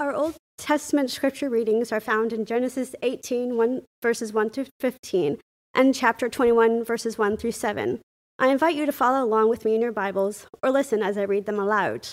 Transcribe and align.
Our 0.00 0.14
Old 0.14 0.36
Testament 0.56 1.10
scripture 1.10 1.50
readings 1.50 1.92
are 1.92 2.00
found 2.00 2.32
in 2.32 2.46
Genesis 2.46 2.94
18, 3.02 3.54
1, 3.54 3.82
verses 4.02 4.32
1 4.32 4.48
through 4.48 4.64
15, 4.80 5.36
and 5.74 5.94
chapter 5.94 6.26
21, 6.26 6.82
verses 6.82 7.18
1 7.18 7.36
through 7.36 7.52
7. 7.52 8.00
I 8.38 8.48
invite 8.48 8.74
you 8.74 8.86
to 8.86 8.92
follow 8.92 9.22
along 9.22 9.50
with 9.50 9.66
me 9.66 9.74
in 9.74 9.82
your 9.82 9.92
Bibles 9.92 10.46
or 10.62 10.70
listen 10.70 11.02
as 11.02 11.18
I 11.18 11.24
read 11.24 11.44
them 11.44 11.58
aloud. 11.58 12.08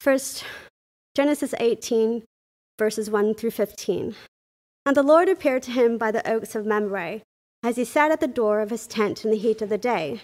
First, 0.00 0.42
Genesis 1.14 1.52
18, 1.60 2.24
verses 2.78 3.10
1 3.10 3.34
through 3.34 3.50
15. 3.50 4.14
And 4.86 4.96
the 4.96 5.02
Lord 5.02 5.28
appeared 5.28 5.64
to 5.64 5.72
him 5.72 5.98
by 5.98 6.10
the 6.10 6.26
oaks 6.26 6.54
of 6.54 6.64
Mamre, 6.64 7.20
as 7.62 7.76
he 7.76 7.84
sat 7.84 8.10
at 8.10 8.20
the 8.20 8.26
door 8.26 8.60
of 8.60 8.70
his 8.70 8.86
tent 8.86 9.22
in 9.26 9.30
the 9.30 9.36
heat 9.36 9.60
of 9.60 9.68
the 9.68 9.76
day. 9.76 10.22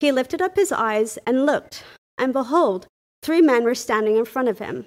He 0.00 0.10
lifted 0.10 0.42
up 0.42 0.56
his 0.56 0.72
eyes 0.72 1.16
and 1.24 1.46
looked, 1.46 1.84
and 2.18 2.32
behold, 2.32 2.88
three 3.22 3.40
men 3.40 3.62
were 3.62 3.76
standing 3.76 4.16
in 4.16 4.24
front 4.24 4.48
of 4.48 4.58
him. 4.58 4.86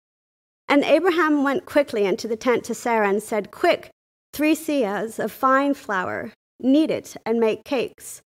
And 0.71 0.85
Abraham 0.85 1.43
went 1.43 1.65
quickly 1.65 2.05
into 2.05 2.29
the 2.29 2.37
tent 2.37 2.63
to 2.63 2.73
Sarah 2.73 3.09
and 3.09 3.21
said, 3.21 3.51
Quick, 3.51 3.89
three 4.31 4.55
seahs 4.55 5.21
of 5.21 5.29
fine 5.29 5.73
flour, 5.73 6.31
knead 6.61 6.89
it 6.89 7.17
and 7.25 7.41
make 7.41 7.65
cakes. 7.65 8.21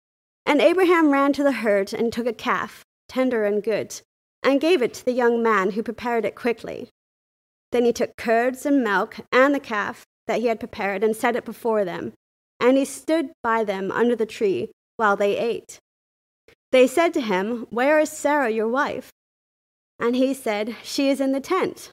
And 0.46 0.60
Abraham 0.60 1.10
ran 1.10 1.32
to 1.34 1.44
the 1.44 1.54
herd 1.54 1.94
and 1.94 2.12
took 2.12 2.28
a 2.28 2.34
calf, 2.34 2.84
tender 3.08 3.46
and 3.46 3.64
good, 3.64 4.02
and 4.44 4.60
gave 4.60 4.82
it 4.82 4.94
to 4.96 5.06
the 5.06 5.14
young 5.14 5.42
man 5.42 5.72
who 5.72 5.82
prepared 5.82 6.26
it 6.26 6.36
quickly. 6.36 6.90
Then 7.72 7.86
he 7.86 7.94
took 7.94 8.18
curds 8.18 8.66
and 8.66 8.84
milk 8.84 9.22
and 9.32 9.56
the 9.56 9.60
calf 9.62 10.04
that 10.28 10.42
he 10.42 10.48
had 10.48 10.60
prepared 10.60 11.02
and 11.02 11.16
set 11.16 11.38
it 11.38 11.46
before 11.46 11.86
them, 11.86 12.12
and 12.60 12.78
he 12.78 12.84
stood 12.84 13.32
by 13.42 13.64
them 13.64 13.90
under 13.90 14.18
the 14.18 14.26
tree 14.26 14.70
while 14.98 15.16
they 15.16 15.38
ate. 15.38 15.80
They 16.74 16.88
said 16.88 17.14
to 17.14 17.22
him, 17.22 17.68
Where 17.70 18.00
is 18.00 18.10
Sarah, 18.10 18.50
your 18.50 18.68
wife? 18.68 19.12
And 19.98 20.18
he 20.18 20.34
said, 20.34 20.76
She 20.84 21.08
is 21.08 21.22
in 21.22 21.32
the 21.32 21.40
tent. 21.40 21.93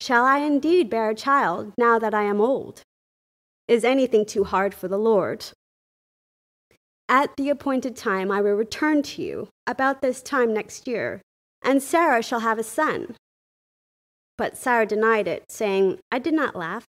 Shall 0.00 0.24
I 0.24 0.38
indeed 0.38 0.90
bear 0.90 1.10
a 1.10 1.14
child 1.14 1.72
now 1.78 1.98
that 1.98 2.14
I 2.14 2.24
am 2.24 2.40
old? 2.40 2.82
Is 3.68 3.84
anything 3.84 4.26
too 4.26 4.44
hard 4.44 4.74
for 4.74 4.88
the 4.88 4.98
Lord? 4.98 5.46
At 7.08 7.36
the 7.36 7.50
appointed 7.50 7.96
time 7.96 8.30
I 8.30 8.40
will 8.40 8.54
return 8.54 9.02
to 9.02 9.22
you 9.22 9.48
about 9.66 10.02
this 10.02 10.22
time 10.22 10.52
next 10.52 10.86
year, 10.86 11.22
and 11.62 11.82
Sarah 11.82 12.22
shall 12.22 12.40
have 12.40 12.58
a 12.58 12.62
son. 12.62 13.16
But 14.36 14.56
Sarah 14.56 14.86
denied 14.86 15.28
it, 15.28 15.44
saying, 15.48 16.00
I 16.10 16.18
did 16.18 16.34
not 16.34 16.56
laugh, 16.56 16.84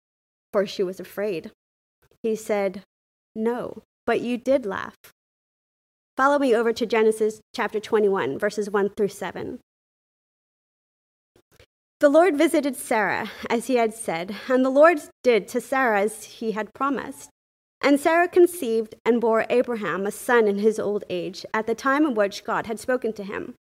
for 0.52 0.66
she 0.66 0.84
was 0.84 1.00
afraid. 1.00 1.52
He 2.24 2.36
said, 2.36 2.82
No, 3.36 3.84
but 4.06 4.22
you 4.22 4.38
did 4.38 4.66
laugh. 4.66 4.96
Follow 6.18 6.40
me 6.40 6.56
over 6.56 6.72
to 6.72 6.86
Genesis 6.86 7.42
chapter 7.54 7.80
21, 7.80 8.40
verses 8.40 8.70
1 8.70 8.90
through 8.96 9.10
7. 9.10 9.60
The 12.02 12.10
Lord 12.10 12.38
visited 12.38 12.76
Sarah, 12.76 13.32
as 13.50 13.68
he 13.68 13.76
had 13.76 13.94
said, 13.94 14.36
and 14.50 14.66
the 14.66 14.70
Lord 14.70 15.00
did 15.24 15.48
to 15.50 15.62
Sarah 15.62 16.02
as 16.02 16.26
he 16.26 16.52
had 16.52 16.74
promised. 16.74 17.30
And 17.82 18.00
Sarah 18.00 18.28
conceived 18.28 18.96
and 19.06 19.22
bore 19.22 19.46
Abraham 19.50 20.06
a 20.06 20.12
son 20.12 20.48
in 20.48 20.60
his 20.60 20.78
old 20.78 21.06
age, 21.10 21.46
at 21.54 21.68
the 21.68 21.76
time 21.76 22.06
in 22.06 22.14
which 22.14 22.44
God 22.44 22.68
had 22.68 22.80
spoken 22.82 23.14
to 23.14 23.24
him. 23.24 23.54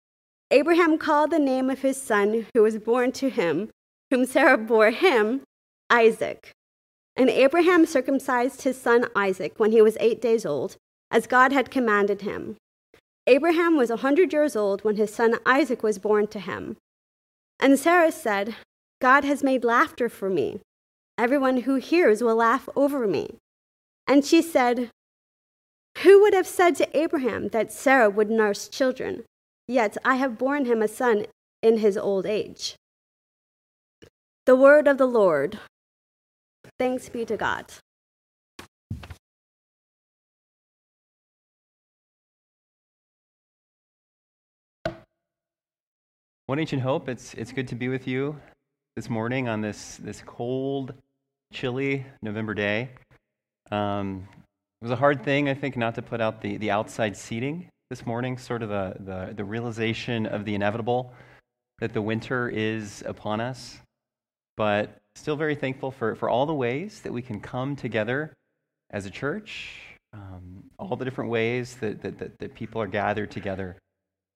Abraham 0.49 0.97
called 0.97 1.29
the 1.29 1.39
name 1.39 1.69
of 1.69 1.81
his 1.81 2.01
son 2.01 2.47
who 2.53 2.63
was 2.63 2.77
born 2.79 3.11
to 3.13 3.29
him, 3.29 3.69
whom 4.09 4.25
Sarah 4.25 4.57
bore 4.57 4.91
him, 4.91 5.41
Isaac. 5.89 6.51
And 7.15 7.29
Abraham 7.29 7.85
circumcised 7.85 8.63
his 8.63 8.81
son 8.81 9.07
Isaac 9.15 9.53
when 9.57 9.71
he 9.71 9.81
was 9.81 9.97
eight 9.99 10.21
days 10.21 10.45
old, 10.45 10.77
as 11.11 11.27
God 11.27 11.51
had 11.51 11.69
commanded 11.69 12.21
him. 12.21 12.55
Abraham 13.27 13.77
was 13.77 13.91
a 13.91 13.97
hundred 13.97 14.33
years 14.33 14.55
old 14.55 14.83
when 14.83 14.95
his 14.95 15.13
son 15.13 15.37
Isaac 15.45 15.83
was 15.83 15.99
born 15.99 16.25
to 16.27 16.39
him. 16.39 16.77
And 17.63 17.79
Sarah 17.79 18.11
said, 18.11 18.57
God 18.99 19.23
has 19.23 19.41
made 19.41 19.63
laughter 19.63 20.09
for 20.09 20.29
me. 20.29 20.59
Everyone 21.17 21.61
who 21.61 21.75
hears 21.75 22.21
will 22.21 22.35
laugh 22.35 22.67
over 22.75 23.07
me. 23.07 23.37
And 24.05 24.25
she 24.25 24.41
said, 24.41 24.89
Who 25.99 26.19
would 26.19 26.33
have 26.33 26.45
said 26.45 26.75
to 26.75 26.97
Abraham 26.97 27.47
that 27.49 27.71
Sarah 27.71 28.09
would 28.09 28.29
nurse 28.29 28.67
children? 28.67 29.23
Yet 29.65 29.95
I 30.03 30.15
have 30.15 30.37
borne 30.37 30.65
him 30.65 30.81
a 30.81 30.89
son 30.89 31.25
in 31.61 31.77
his 31.77 31.97
old 31.97 32.25
age. 32.25 32.75
The 34.45 34.57
word 34.57 34.85
of 34.85 34.97
the 34.97 35.07
Lord. 35.07 35.57
Thanks 36.77 37.07
be 37.07 37.23
to 37.23 37.37
God. 37.37 37.71
One 46.45 46.59
Ancient 46.59 46.81
Hope, 46.81 47.07
it's, 47.07 47.33
it's 47.35 47.53
good 47.53 47.69
to 47.69 47.75
be 47.75 47.87
with 47.87 48.05
you 48.05 48.37
this 48.97 49.09
morning 49.09 49.47
on 49.47 49.61
this, 49.61 49.95
this 49.95 50.21
cold, 50.25 50.93
chilly 51.53 52.05
November 52.21 52.53
day. 52.53 52.89
Um, 53.71 54.27
it 54.81 54.83
was 54.83 54.91
a 54.91 54.97
hard 54.97 55.23
thing, 55.23 55.47
I 55.47 55.53
think, 55.53 55.77
not 55.77 55.95
to 55.95 56.01
put 56.01 56.19
out 56.19 56.41
the, 56.41 56.57
the 56.57 56.69
outside 56.69 57.15
seating 57.15 57.69
this 57.89 58.05
morning, 58.05 58.37
sort 58.37 58.61
of 58.61 58.67
the, 58.67 58.93
the, 58.99 59.33
the 59.35 59.45
realization 59.45 60.25
of 60.25 60.43
the 60.43 60.53
inevitable 60.53 61.13
that 61.79 61.93
the 61.93 62.01
winter 62.01 62.49
is 62.49 63.05
upon 63.07 63.39
us. 63.39 63.79
But 64.57 64.97
still 65.15 65.37
very 65.37 65.55
thankful 65.55 65.91
for, 65.91 66.13
for 66.13 66.29
all 66.29 66.45
the 66.45 66.53
ways 66.53 66.99
that 67.03 67.13
we 67.13 67.21
can 67.21 67.39
come 67.39 67.77
together 67.77 68.33
as 68.91 69.05
a 69.05 69.09
church, 69.09 69.79
um, 70.11 70.65
all 70.77 70.97
the 70.97 71.05
different 71.05 71.31
ways 71.31 71.77
that, 71.77 72.01
that, 72.01 72.19
that, 72.19 72.39
that 72.39 72.53
people 72.53 72.81
are 72.81 72.87
gathered 72.87 73.31
together 73.31 73.77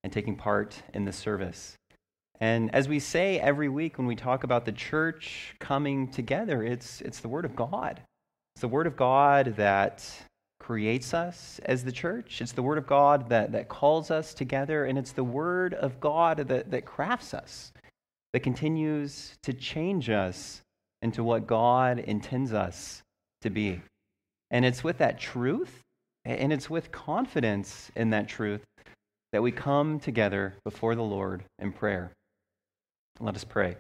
and 0.06 0.14
taking 0.14 0.38
part 0.38 0.82
in 0.94 1.04
the 1.04 1.12
service. 1.12 1.76
And 2.40 2.74
as 2.74 2.88
we 2.88 3.00
say 3.00 3.40
every 3.40 3.70
week 3.70 3.98
when 3.98 4.08
we 4.08 4.16
talk 4.16 4.44
about 4.44 4.66
the 4.66 4.72
church 4.72 5.56
coming 5.60 6.08
together, 6.08 6.64
it's, 6.64 7.02
it's 7.02 7.20
the 7.20 7.28
Word 7.28 7.46
of 7.46 7.56
God. 7.56 8.02
It's 8.56 8.62
the 8.62 8.68
Word 8.68 8.88
of 8.88 8.96
God 8.96 9.56
that 9.58 10.08
creates 10.60 11.14
us 11.14 11.60
as 11.66 11.84
the 11.84 11.92
church. 11.92 12.42
It's 12.42 12.52
the 12.52 12.62
Word 12.62 12.78
of 12.78 12.86
God 12.86 13.30
that, 13.30 13.52
that 13.54 13.70
calls 13.70 14.12
us 14.12 14.34
together, 14.34 14.86
and 14.86 14.98
it's 14.98 15.14
the 15.14 15.24
Word 15.24 15.74
of 15.74 16.00
God 16.00 16.38
that, 16.38 16.70
that 16.70 16.86
crafts 16.86 17.34
us, 17.34 17.72
that 18.34 18.42
continues 18.42 19.36
to 19.44 19.54
change 19.54 20.10
us 20.10 20.62
into 21.02 21.24
what 21.24 21.48
God 21.48 22.00
intends 22.00 22.54
us 22.54 23.02
to 23.42 23.50
be. 23.50 23.82
And 24.52 24.66
it's 24.66 24.84
with 24.84 25.00
that 25.00 25.20
truth, 25.20 25.82
and 26.26 26.52
it's 26.52 26.70
with 26.70 26.92
confidence 26.92 27.92
in 27.96 28.10
that 28.12 28.28
truth, 28.28 28.64
that 29.32 29.42
we 29.42 29.52
come 29.52 30.00
together 30.00 30.56
before 30.64 30.96
the 30.96 31.04
Lord 31.04 31.44
in 31.60 31.72
prayer. 31.72 32.12
Let 33.20 33.36
us 33.36 33.44
pray. 33.44 33.78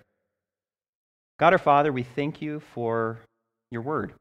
God 1.40 1.54
our 1.54 1.60
Father, 1.60 1.92
we 1.92 2.04
thank 2.04 2.42
you 2.42 2.60
for 2.60 3.20
your 3.70 3.82
word. 3.82 4.14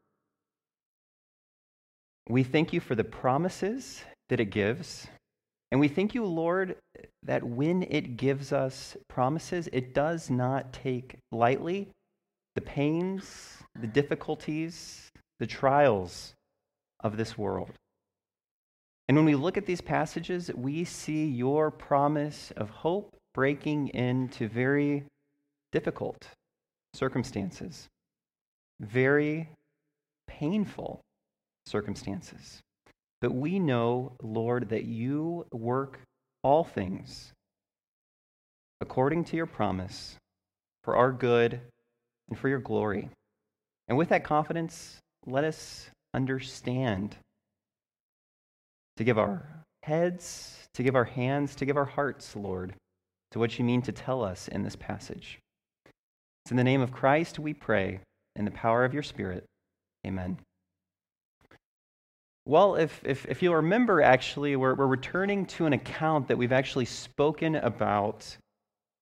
We 2.28 2.42
thank 2.42 2.72
you 2.72 2.80
for 2.80 2.94
the 2.94 3.04
promises 3.04 4.02
that 4.28 4.40
it 4.40 4.46
gives. 4.46 5.06
And 5.70 5.80
we 5.80 5.88
thank 5.88 6.14
you, 6.14 6.24
Lord, 6.24 6.76
that 7.22 7.42
when 7.42 7.82
it 7.84 8.16
gives 8.16 8.52
us 8.52 8.96
promises, 9.08 9.68
it 9.72 9.94
does 9.94 10.28
not 10.28 10.72
take 10.72 11.16
lightly 11.32 11.88
the 12.54 12.60
pains, 12.60 13.58
the 13.80 13.86
difficulties, 13.86 15.10
the 15.38 15.46
trials 15.46 16.34
of 17.00 17.16
this 17.16 17.38
world. 17.38 17.70
And 19.08 19.16
when 19.16 19.26
we 19.26 19.34
look 19.34 19.56
at 19.56 19.66
these 19.66 19.80
passages, 19.80 20.50
we 20.54 20.84
see 20.84 21.26
your 21.26 21.70
promise 21.70 22.52
of 22.56 22.70
hope 22.70 23.16
breaking 23.36 23.88
into 23.88 24.48
very 24.48 25.04
difficult 25.70 26.26
circumstances, 26.94 27.86
very 28.80 29.50
painful 30.26 31.00
circumstances. 31.66 32.60
But 33.20 33.34
we 33.34 33.58
know, 33.58 34.12
Lord, 34.22 34.70
that 34.70 34.84
you 34.84 35.44
work 35.52 36.00
all 36.42 36.64
things 36.64 37.30
according 38.80 39.24
to 39.24 39.36
your 39.36 39.44
promise 39.44 40.16
for 40.82 40.96
our 40.96 41.12
good 41.12 41.60
and 42.30 42.38
for 42.38 42.48
your 42.48 42.60
glory. 42.60 43.10
And 43.86 43.98
with 43.98 44.08
that 44.08 44.24
confidence, 44.24 44.96
let 45.26 45.44
us 45.44 45.90
understand 46.14 47.16
to 48.96 49.04
give 49.04 49.18
our 49.18 49.46
heads, 49.82 50.56
to 50.72 50.82
give 50.82 50.96
our 50.96 51.04
hands, 51.04 51.54
to 51.56 51.66
give 51.66 51.76
our 51.76 51.84
hearts, 51.84 52.34
Lord, 52.34 52.74
to 53.32 53.38
what 53.38 53.58
you 53.58 53.64
mean 53.64 53.82
to 53.82 53.92
tell 53.92 54.22
us 54.22 54.48
in 54.48 54.62
this 54.62 54.76
passage. 54.76 55.38
It's 56.44 56.50
in 56.50 56.56
the 56.56 56.64
name 56.64 56.80
of 56.80 56.92
Christ 56.92 57.38
we 57.38 57.54
pray, 57.54 58.00
in 58.36 58.44
the 58.44 58.50
power 58.50 58.84
of 58.84 58.94
your 58.94 59.02
Spirit. 59.02 59.44
Amen. 60.06 60.38
Well, 62.44 62.76
if, 62.76 63.00
if, 63.04 63.26
if 63.26 63.42
you'll 63.42 63.56
remember, 63.56 64.00
actually, 64.00 64.54
we're, 64.54 64.74
we're 64.74 64.86
returning 64.86 65.46
to 65.46 65.66
an 65.66 65.72
account 65.72 66.28
that 66.28 66.38
we've 66.38 66.52
actually 66.52 66.84
spoken 66.84 67.56
about 67.56 68.36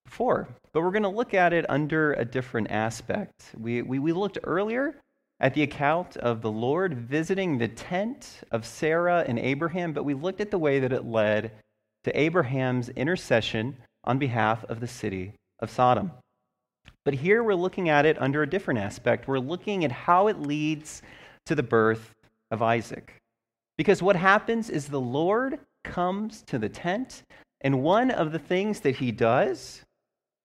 before, 0.07 0.49
but 0.73 0.81
we're 0.81 0.91
going 0.91 1.03
to 1.03 1.11
look 1.11 1.35
at 1.35 1.53
it 1.53 1.67
under 1.69 2.15
a 2.15 2.25
different 2.25 2.71
aspect. 2.71 3.51
We, 3.59 3.83
we, 3.83 3.99
we 3.99 4.13
looked 4.13 4.39
earlier 4.45 4.97
at 5.41 5.53
the 5.53 5.63
account 5.63 6.17
of 6.17 6.41
the 6.41 6.51
Lord 6.51 6.95
visiting 6.95 7.59
the 7.59 7.69
tent 7.69 8.41
of 8.51 8.65
Sarah 8.65 9.25
and 9.29 9.39
Abraham, 9.39 9.93
but 9.93 10.05
we 10.05 10.15
looked 10.15 10.41
at 10.41 10.51
the 10.51 10.59
way 10.59 10.81
that 10.81 10.93
it 10.93 11.05
led 11.05 11.53
to 12.05 12.19
Abraham's 12.19 12.89
intercession 12.91 13.77
on 14.05 14.19
behalf 14.19 14.65
of 14.65 14.81
the 14.81 14.87
city 14.87 15.33
of 15.61 15.71
Sodom. 15.71 16.13
But 17.05 17.15
here 17.15 17.43
we're 17.43 17.55
looking 17.55 17.89
at 17.89 18.07
it 18.07 18.21
under 18.21 18.43
a 18.43 18.49
different 18.49 18.81
aspect. 18.81 19.29
We're 19.29 19.39
looking 19.39 19.85
at 19.85 19.93
how 19.93 20.29
it 20.29 20.41
leads 20.41 21.03
to 21.47 21.55
the 21.55 21.63
birth 21.63 22.13
of 22.51 22.63
Isaac. 22.63 23.15
Because 23.77 24.03
what 24.03 24.17
happens 24.17 24.71
is 24.71 24.87
the 24.87 25.01
Lord 25.01 25.59
comes 25.83 26.43
to 26.47 26.59
the 26.59 26.69
tent, 26.69 27.23
and 27.61 27.83
one 27.83 28.11
of 28.11 28.33
the 28.33 28.39
things 28.39 28.81
that 28.81 28.97
he 28.97 29.13
does 29.13 29.83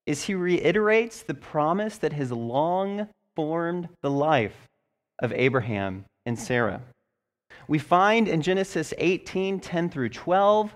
is 0.05 0.23
he 0.23 0.33
reiterates 0.33 1.21
the 1.21 1.33
promise 1.33 1.97
that 1.97 2.13
has 2.13 2.31
long 2.31 3.07
formed 3.35 3.87
the 4.01 4.09
life 4.09 4.67
of 5.21 5.31
Abraham 5.33 6.05
and 6.25 6.37
Sarah. 6.37 6.81
We 7.67 7.77
find 7.77 8.27
in 8.27 8.41
Genesis 8.41 8.93
18 8.97 9.59
10 9.59 9.89
through 9.89 10.09
12, 10.09 10.75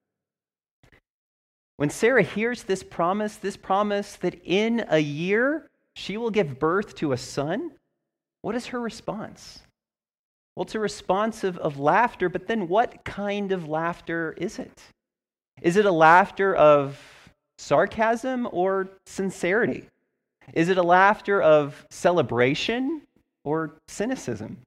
When 1.77 1.89
Sarah 1.89 2.23
hears 2.23 2.63
this 2.63 2.83
promise, 2.83 3.37
this 3.37 3.57
promise 3.57 4.15
that 4.17 4.39
in 4.43 4.85
a 4.89 4.99
year 4.99 5.69
she 5.95 6.17
will 6.17 6.29
give 6.29 6.59
birth 6.59 6.95
to 6.95 7.11
a 7.11 7.17
son, 7.17 7.71
what 8.41 8.55
is 8.55 8.67
her 8.67 8.79
response? 8.79 9.61
Well, 10.55 10.65
it's 10.65 10.75
a 10.75 10.79
response 10.79 11.43
of, 11.43 11.57
of 11.57 11.79
laughter, 11.79 12.29
but 12.29 12.47
then 12.47 12.67
what 12.67 13.03
kind 13.03 13.51
of 13.51 13.67
laughter 13.67 14.35
is 14.37 14.59
it? 14.59 14.81
Is 15.61 15.77
it 15.77 15.85
a 15.85 15.91
laughter 15.91 16.55
of 16.55 16.99
sarcasm 17.57 18.47
or 18.51 18.89
sincerity? 19.05 19.87
Is 20.53 20.69
it 20.69 20.77
a 20.77 20.83
laughter 20.83 21.41
of 21.41 21.85
celebration 21.89 23.03
or 23.43 23.71
cynicism? 23.87 24.57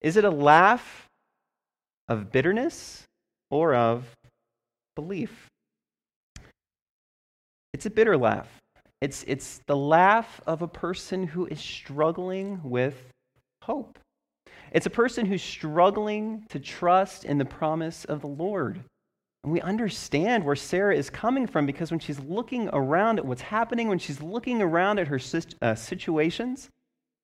Is 0.00 0.16
it 0.16 0.24
a 0.24 0.30
laugh 0.30 1.06
of 2.08 2.32
bitterness 2.32 3.04
or 3.50 3.74
of 3.74 4.04
belief? 4.96 5.48
It's 7.72 7.86
a 7.86 7.90
bitter 7.90 8.16
laugh. 8.16 8.48
It's, 9.00 9.24
it's 9.26 9.60
the 9.66 9.76
laugh 9.76 10.40
of 10.46 10.62
a 10.62 10.68
person 10.68 11.26
who 11.26 11.46
is 11.46 11.60
struggling 11.60 12.60
with 12.62 12.96
hope. 13.62 13.98
It's 14.72 14.86
a 14.86 14.90
person 14.90 15.26
who's 15.26 15.42
struggling 15.42 16.46
to 16.50 16.58
trust 16.58 17.24
in 17.24 17.38
the 17.38 17.44
promise 17.44 18.04
of 18.04 18.20
the 18.20 18.28
Lord. 18.28 18.82
And 19.44 19.52
we 19.52 19.60
understand 19.60 20.44
where 20.44 20.56
Sarah 20.56 20.96
is 20.96 21.10
coming 21.10 21.46
from 21.46 21.66
because 21.66 21.90
when 21.90 22.00
she's 22.00 22.20
looking 22.20 22.68
around 22.72 23.18
at 23.18 23.24
what's 23.24 23.42
happening, 23.42 23.88
when 23.88 23.98
she's 23.98 24.22
looking 24.22 24.62
around 24.62 24.98
at 24.98 25.08
her 25.08 25.20
uh, 25.60 25.74
situations, 25.74 26.68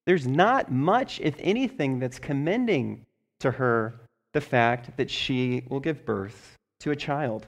there's 0.07 0.27
not 0.27 0.73
much, 0.73 1.21
if 1.21 1.37
anything, 1.39 1.99
that's 1.99 2.19
commending 2.19 3.07
to 3.41 3.53
her 3.53 4.01
the 4.35 4.41
fact 4.41 4.97
that 4.97 5.11
she 5.11 5.63
will 5.69 5.81
give 5.81 6.05
birth 6.05 6.57
to 6.81 6.91
a 6.91 6.97
child. 6.97 7.47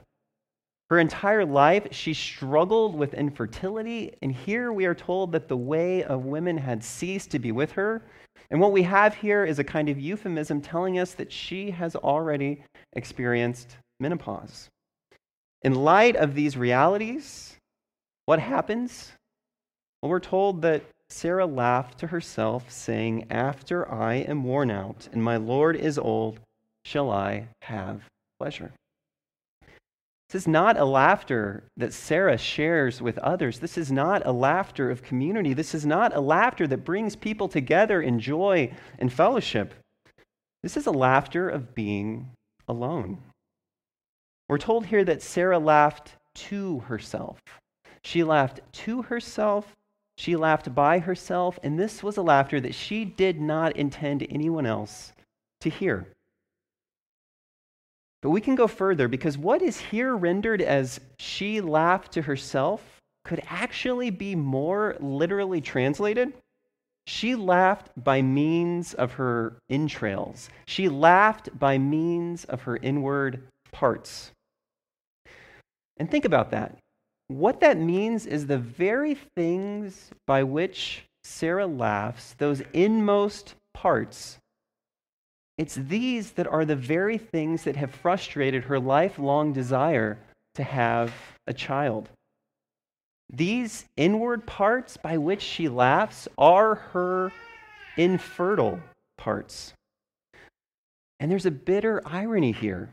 Her 0.91 0.99
entire 0.99 1.45
life, 1.45 1.87
she 1.91 2.13
struggled 2.13 2.95
with 2.95 3.13
infertility, 3.13 4.13
and 4.21 4.29
here 4.29 4.73
we 4.73 4.83
are 4.83 4.93
told 4.93 5.31
that 5.31 5.47
the 5.47 5.55
way 5.55 6.03
of 6.03 6.25
women 6.25 6.57
had 6.57 6.83
ceased 6.83 7.31
to 7.31 7.39
be 7.39 7.53
with 7.53 7.71
her. 7.71 8.01
And 8.49 8.59
what 8.59 8.73
we 8.73 8.83
have 8.83 9.15
here 9.15 9.45
is 9.45 9.57
a 9.57 9.63
kind 9.63 9.87
of 9.87 9.97
euphemism 9.97 10.59
telling 10.59 10.99
us 10.99 11.13
that 11.13 11.31
she 11.31 11.71
has 11.71 11.95
already 11.95 12.65
experienced 12.91 13.77
menopause. 14.01 14.67
In 15.61 15.75
light 15.75 16.17
of 16.17 16.35
these 16.35 16.57
realities, 16.57 17.55
what 18.25 18.39
happens? 18.39 19.13
Well, 20.01 20.09
we're 20.09 20.19
told 20.19 20.61
that 20.63 20.83
Sarah 21.07 21.45
laughed 21.45 21.99
to 21.99 22.07
herself, 22.07 22.69
saying, 22.69 23.27
After 23.31 23.89
I 23.89 24.15
am 24.15 24.43
worn 24.43 24.69
out 24.69 25.07
and 25.13 25.23
my 25.23 25.37
Lord 25.37 25.77
is 25.77 25.97
old, 25.97 26.41
shall 26.83 27.09
I 27.09 27.47
have 27.61 28.03
pleasure. 28.37 28.73
This 30.31 30.43
is 30.43 30.47
not 30.47 30.77
a 30.77 30.85
laughter 30.85 31.65
that 31.75 31.91
Sarah 31.91 32.37
shares 32.37 33.01
with 33.01 33.17
others. 33.17 33.59
This 33.59 33.77
is 33.77 33.91
not 33.91 34.25
a 34.25 34.31
laughter 34.31 34.89
of 34.89 35.03
community. 35.03 35.53
This 35.53 35.75
is 35.75 35.85
not 35.85 36.15
a 36.15 36.21
laughter 36.21 36.65
that 36.67 36.85
brings 36.85 37.17
people 37.17 37.49
together 37.49 38.01
in 38.01 38.17
joy 38.17 38.71
and 38.97 39.11
fellowship. 39.11 39.73
This 40.63 40.77
is 40.77 40.87
a 40.87 40.91
laughter 40.91 41.49
of 41.49 41.75
being 41.75 42.31
alone. 42.69 43.17
We're 44.47 44.57
told 44.57 44.85
here 44.85 45.03
that 45.03 45.21
Sarah 45.21 45.59
laughed 45.59 46.13
to 46.35 46.79
herself. 46.79 47.41
She 48.05 48.23
laughed 48.23 48.61
to 48.71 49.01
herself, 49.01 49.75
she 50.17 50.37
laughed 50.37 50.73
by 50.73 50.99
herself, 50.99 51.59
and 51.61 51.77
this 51.77 52.01
was 52.01 52.15
a 52.15 52.21
laughter 52.21 52.61
that 52.61 52.73
she 52.73 53.03
did 53.03 53.41
not 53.41 53.75
intend 53.75 54.25
anyone 54.29 54.65
else 54.65 55.11
to 55.59 55.69
hear. 55.69 56.07
But 58.21 58.29
we 58.29 58.41
can 58.41 58.55
go 58.55 58.67
further 58.67 59.07
because 59.07 59.37
what 59.37 59.61
is 59.61 59.79
here 59.79 60.15
rendered 60.15 60.61
as 60.61 60.99
she 61.17 61.59
laughed 61.59 62.11
to 62.13 62.21
herself 62.21 63.01
could 63.25 63.41
actually 63.47 64.09
be 64.09 64.35
more 64.35 64.95
literally 64.99 65.61
translated. 65.61 66.33
She 67.07 67.35
laughed 67.35 67.89
by 67.97 68.21
means 68.21 68.93
of 68.93 69.13
her 69.13 69.57
entrails. 69.69 70.49
She 70.65 70.87
laughed 70.87 71.57
by 71.57 71.77
means 71.77 72.45
of 72.45 72.61
her 72.63 72.77
inward 72.77 73.41
parts. 73.71 74.31
And 75.97 76.09
think 76.09 76.25
about 76.25 76.51
that. 76.51 76.77
What 77.27 77.59
that 77.61 77.77
means 77.77 78.25
is 78.25 78.45
the 78.45 78.57
very 78.57 79.15
things 79.35 80.11
by 80.27 80.43
which 80.43 81.05
Sarah 81.23 81.67
laughs, 81.67 82.35
those 82.37 82.61
inmost 82.73 83.55
parts, 83.73 84.37
it's 85.61 85.75
these 85.75 86.31
that 86.31 86.47
are 86.47 86.65
the 86.65 86.75
very 86.75 87.19
things 87.19 87.65
that 87.65 87.75
have 87.75 87.93
frustrated 87.93 88.63
her 88.63 88.79
lifelong 88.79 89.53
desire 89.53 90.17
to 90.55 90.63
have 90.63 91.13
a 91.45 91.53
child. 91.53 92.09
These 93.31 93.85
inward 93.95 94.47
parts 94.47 94.97
by 94.97 95.19
which 95.19 95.43
she 95.43 95.69
laughs 95.69 96.27
are 96.35 96.73
her 96.93 97.31
infertile 97.95 98.79
parts. 99.17 99.75
And 101.19 101.29
there's 101.29 101.45
a 101.45 101.51
bitter 101.51 102.01
irony 102.07 102.53
here. 102.53 102.89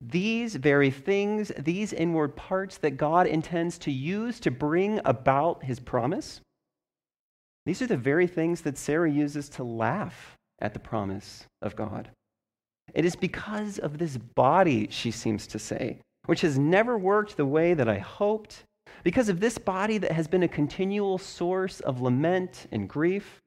These 0.00 0.56
very 0.56 0.90
things, 0.90 1.52
these 1.58 1.92
inward 1.92 2.34
parts 2.34 2.78
that 2.78 2.92
God 2.96 3.26
intends 3.26 3.76
to 3.80 3.92
use 3.92 4.40
to 4.40 4.50
bring 4.50 5.02
about 5.04 5.64
his 5.64 5.80
promise, 5.80 6.40
these 7.66 7.82
are 7.82 7.86
the 7.86 7.98
very 7.98 8.26
things 8.26 8.62
that 8.62 8.78
Sarah 8.78 9.10
uses 9.10 9.50
to 9.50 9.64
laugh 9.64 10.35
at 10.60 10.72
the 10.72 10.80
promise 10.80 11.46
of 11.62 11.76
God. 11.76 12.10
It 12.94 13.04
is 13.04 13.16
because 13.16 13.78
of 13.78 13.98
this 13.98 14.16
body, 14.16 14.88
she 14.90 15.10
seems 15.10 15.46
to 15.48 15.58
say, 15.58 15.98
which 16.26 16.40
has 16.40 16.58
never 16.58 16.96
worked 16.96 17.36
the 17.36 17.46
way 17.46 17.74
that 17.74 17.88
I 17.88 17.98
hoped, 17.98 18.64
because 19.02 19.28
of 19.28 19.40
this 19.40 19.58
body 19.58 19.98
that 19.98 20.12
has 20.12 20.28
been 20.28 20.42
a 20.42 20.48
continual 20.48 21.18
source 21.18 21.80
of 21.80 22.00
lament 22.00 22.66
and 22.72 22.88
grief, 22.88 23.42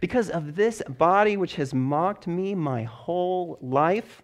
Because 0.00 0.28
of 0.30 0.56
this 0.56 0.82
body 0.88 1.36
which 1.36 1.56
has 1.56 1.72
mocked 1.72 2.26
me 2.26 2.54
my 2.54 2.82
whole 2.82 3.58
life, 3.60 4.22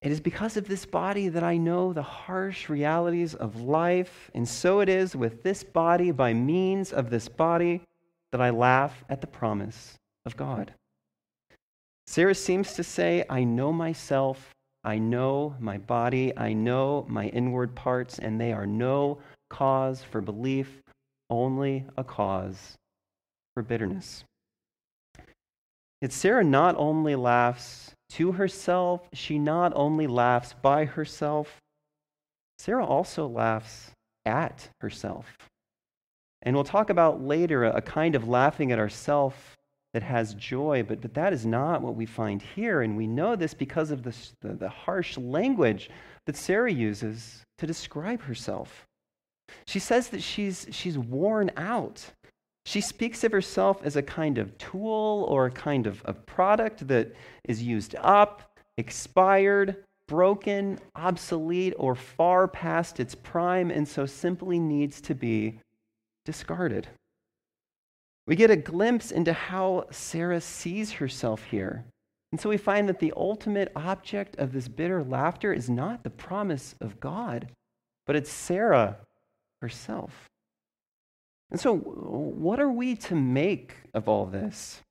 it 0.00 0.12
is 0.12 0.20
because 0.20 0.56
of 0.56 0.68
this 0.68 0.86
body 0.86 1.28
that 1.28 1.42
I 1.42 1.56
know 1.56 1.92
the 1.92 2.02
harsh 2.02 2.68
realities 2.68 3.34
of 3.34 3.60
life, 3.60 4.30
and 4.34 4.48
so 4.48 4.80
it 4.80 4.88
is 4.88 5.16
with 5.16 5.42
this 5.42 5.64
body, 5.64 6.12
by 6.12 6.32
means 6.32 6.92
of 6.92 7.10
this 7.10 7.28
body, 7.28 7.82
that 8.30 8.40
I 8.40 8.50
laugh 8.50 9.04
at 9.08 9.20
the 9.20 9.26
promise 9.26 9.98
of 10.28 10.36
God. 10.36 10.74
Sarah 12.06 12.34
seems 12.34 12.74
to 12.74 12.84
say, 12.84 13.24
I 13.30 13.44
know 13.44 13.72
myself, 13.72 14.54
I 14.84 14.98
know 14.98 15.56
my 15.58 15.78
body, 15.78 16.36
I 16.36 16.52
know 16.52 17.06
my 17.08 17.28
inward 17.28 17.74
parts, 17.74 18.18
and 18.18 18.38
they 18.38 18.52
are 18.52 18.66
no 18.66 19.18
cause 19.48 20.04
for 20.04 20.20
belief, 20.20 20.82
only 21.30 21.84
a 21.96 22.04
cause 22.04 22.76
for 23.54 23.62
bitterness. 23.62 24.24
Yet 26.02 26.12
Sarah 26.12 26.44
not 26.44 26.76
only 26.76 27.16
laughs 27.16 27.92
to 28.10 28.32
herself, 28.32 29.08
she 29.14 29.38
not 29.38 29.72
only 29.74 30.06
laughs 30.06 30.54
by 30.62 30.84
herself, 30.84 31.56
Sarah 32.58 32.84
also 32.84 33.26
laughs 33.26 33.92
at 34.26 34.68
herself. 34.80 35.26
And 36.42 36.54
we'll 36.54 36.64
talk 36.64 36.90
about 36.90 37.22
later 37.22 37.64
a, 37.64 37.80
kind 37.80 38.14
of 38.14 38.28
laughing 38.28 38.70
at 38.72 38.78
ourselves 38.78 39.36
that 39.94 40.02
has 40.02 40.34
joy, 40.34 40.84
but, 40.86 41.00
but 41.00 41.14
that 41.14 41.32
is 41.32 41.46
not 41.46 41.82
what 41.82 41.94
we 41.96 42.06
find 42.06 42.42
here. 42.42 42.82
And 42.82 42.96
we 42.96 43.06
know 43.06 43.36
this 43.36 43.54
because 43.54 43.90
of 43.90 44.02
the, 44.02 44.14
the, 44.40 44.54
the 44.54 44.68
harsh 44.68 45.16
language 45.16 45.90
that 46.26 46.36
Sarah 46.36 46.72
uses 46.72 47.44
to 47.58 47.66
describe 47.66 48.22
herself. 48.22 48.86
She 49.66 49.78
says 49.78 50.08
that 50.08 50.22
she's, 50.22 50.66
she's 50.70 50.98
worn 50.98 51.50
out. 51.56 52.04
She 52.66 52.82
speaks 52.82 53.24
of 53.24 53.32
herself 53.32 53.80
as 53.82 53.96
a 53.96 54.02
kind 54.02 54.36
of 54.36 54.56
tool 54.58 55.24
or 55.28 55.46
a 55.46 55.50
kind 55.50 55.86
of, 55.86 56.02
of 56.04 56.26
product 56.26 56.86
that 56.88 57.14
is 57.44 57.62
used 57.62 57.96
up, 57.98 58.58
expired, 58.76 59.84
broken, 60.06 60.78
obsolete, 60.94 61.74
or 61.78 61.94
far 61.94 62.46
past 62.46 63.00
its 63.00 63.14
prime, 63.14 63.70
and 63.70 63.88
so 63.88 64.04
simply 64.04 64.58
needs 64.58 65.00
to 65.00 65.14
be 65.14 65.60
discarded. 66.26 66.88
We 68.28 68.36
get 68.36 68.50
a 68.50 68.56
glimpse 68.56 69.10
into 69.10 69.32
how 69.32 69.86
Sarah 69.90 70.42
sees 70.42 70.92
herself 70.92 71.44
here. 71.44 71.86
And 72.30 72.38
so 72.38 72.50
we 72.50 72.58
find 72.58 72.86
that 72.86 72.98
the 72.98 73.14
ultimate 73.16 73.72
object 73.74 74.36
of 74.36 74.52
this 74.52 74.68
bitter 74.68 75.02
laughter 75.02 75.50
is 75.50 75.70
not 75.70 76.04
the 76.04 76.10
promise 76.10 76.74
of 76.78 77.00
God, 77.00 77.48
but 78.06 78.16
it's 78.16 78.30
Sarah 78.30 78.98
herself. 79.62 80.28
And 81.50 81.58
so, 81.58 81.74
what 81.74 82.60
are 82.60 82.70
we 82.70 82.96
to 82.96 83.14
make 83.14 83.76
of 83.94 84.10
all 84.10 84.26
this? 84.26 84.82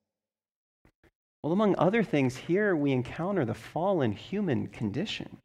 Well, 1.44 1.54
among 1.54 1.76
other 1.78 2.02
things, 2.02 2.36
here 2.36 2.76
we 2.76 2.92
encounter 2.92 3.46
the 3.46 3.54
fallen 3.54 4.14
human 4.14 4.66
condition. 4.66 5.38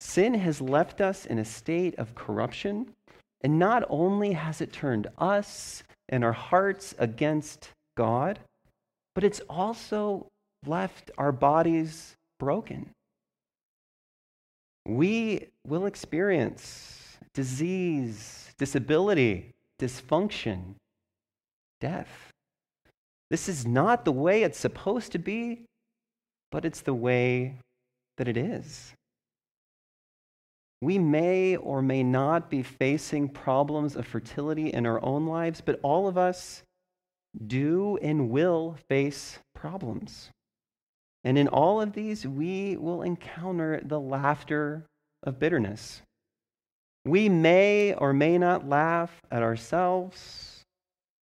Sin 0.00 0.34
has 0.34 0.60
left 0.60 1.00
us 1.00 1.24
in 1.24 1.38
a 1.38 1.46
state 1.46 1.94
of 1.94 2.14
corruption, 2.14 2.92
and 3.40 3.58
not 3.58 3.84
only 3.88 4.34
has 4.34 4.60
it 4.60 4.70
turned 4.70 5.06
us 5.16 5.82
and 6.08 6.24
our 6.24 6.32
hearts 6.32 6.94
against 6.98 7.70
God, 7.96 8.38
but 9.14 9.24
it's 9.24 9.40
also 9.48 10.28
left 10.66 11.10
our 11.18 11.32
bodies 11.32 12.14
broken. 12.38 12.90
We 14.86 15.48
will 15.66 15.86
experience 15.86 17.18
disease, 17.34 18.52
disability, 18.58 19.52
dysfunction, 19.80 20.74
death. 21.80 22.30
This 23.30 23.48
is 23.48 23.66
not 23.66 24.04
the 24.04 24.12
way 24.12 24.42
it's 24.42 24.58
supposed 24.58 25.12
to 25.12 25.18
be, 25.18 25.66
but 26.52 26.64
it's 26.64 26.80
the 26.80 26.94
way 26.94 27.56
that 28.16 28.28
it 28.28 28.36
is. 28.36 28.94
We 30.82 30.98
may 30.98 31.56
or 31.56 31.80
may 31.80 32.02
not 32.02 32.50
be 32.50 32.62
facing 32.62 33.30
problems 33.30 33.96
of 33.96 34.06
fertility 34.06 34.68
in 34.68 34.84
our 34.84 35.02
own 35.02 35.26
lives, 35.26 35.60
but 35.60 35.80
all 35.82 36.06
of 36.06 36.18
us 36.18 36.62
do 37.46 37.98
and 38.02 38.30
will 38.30 38.76
face 38.88 39.38
problems. 39.54 40.30
And 41.24 41.38
in 41.38 41.48
all 41.48 41.80
of 41.80 41.92
these, 41.92 42.26
we 42.26 42.76
will 42.76 43.02
encounter 43.02 43.80
the 43.84 43.98
laughter 43.98 44.86
of 45.22 45.38
bitterness. 45.38 46.02
We 47.04 47.28
may 47.28 47.94
or 47.94 48.12
may 48.12 48.36
not 48.36 48.68
laugh 48.68 49.20
at 49.30 49.42
ourselves, 49.42 50.62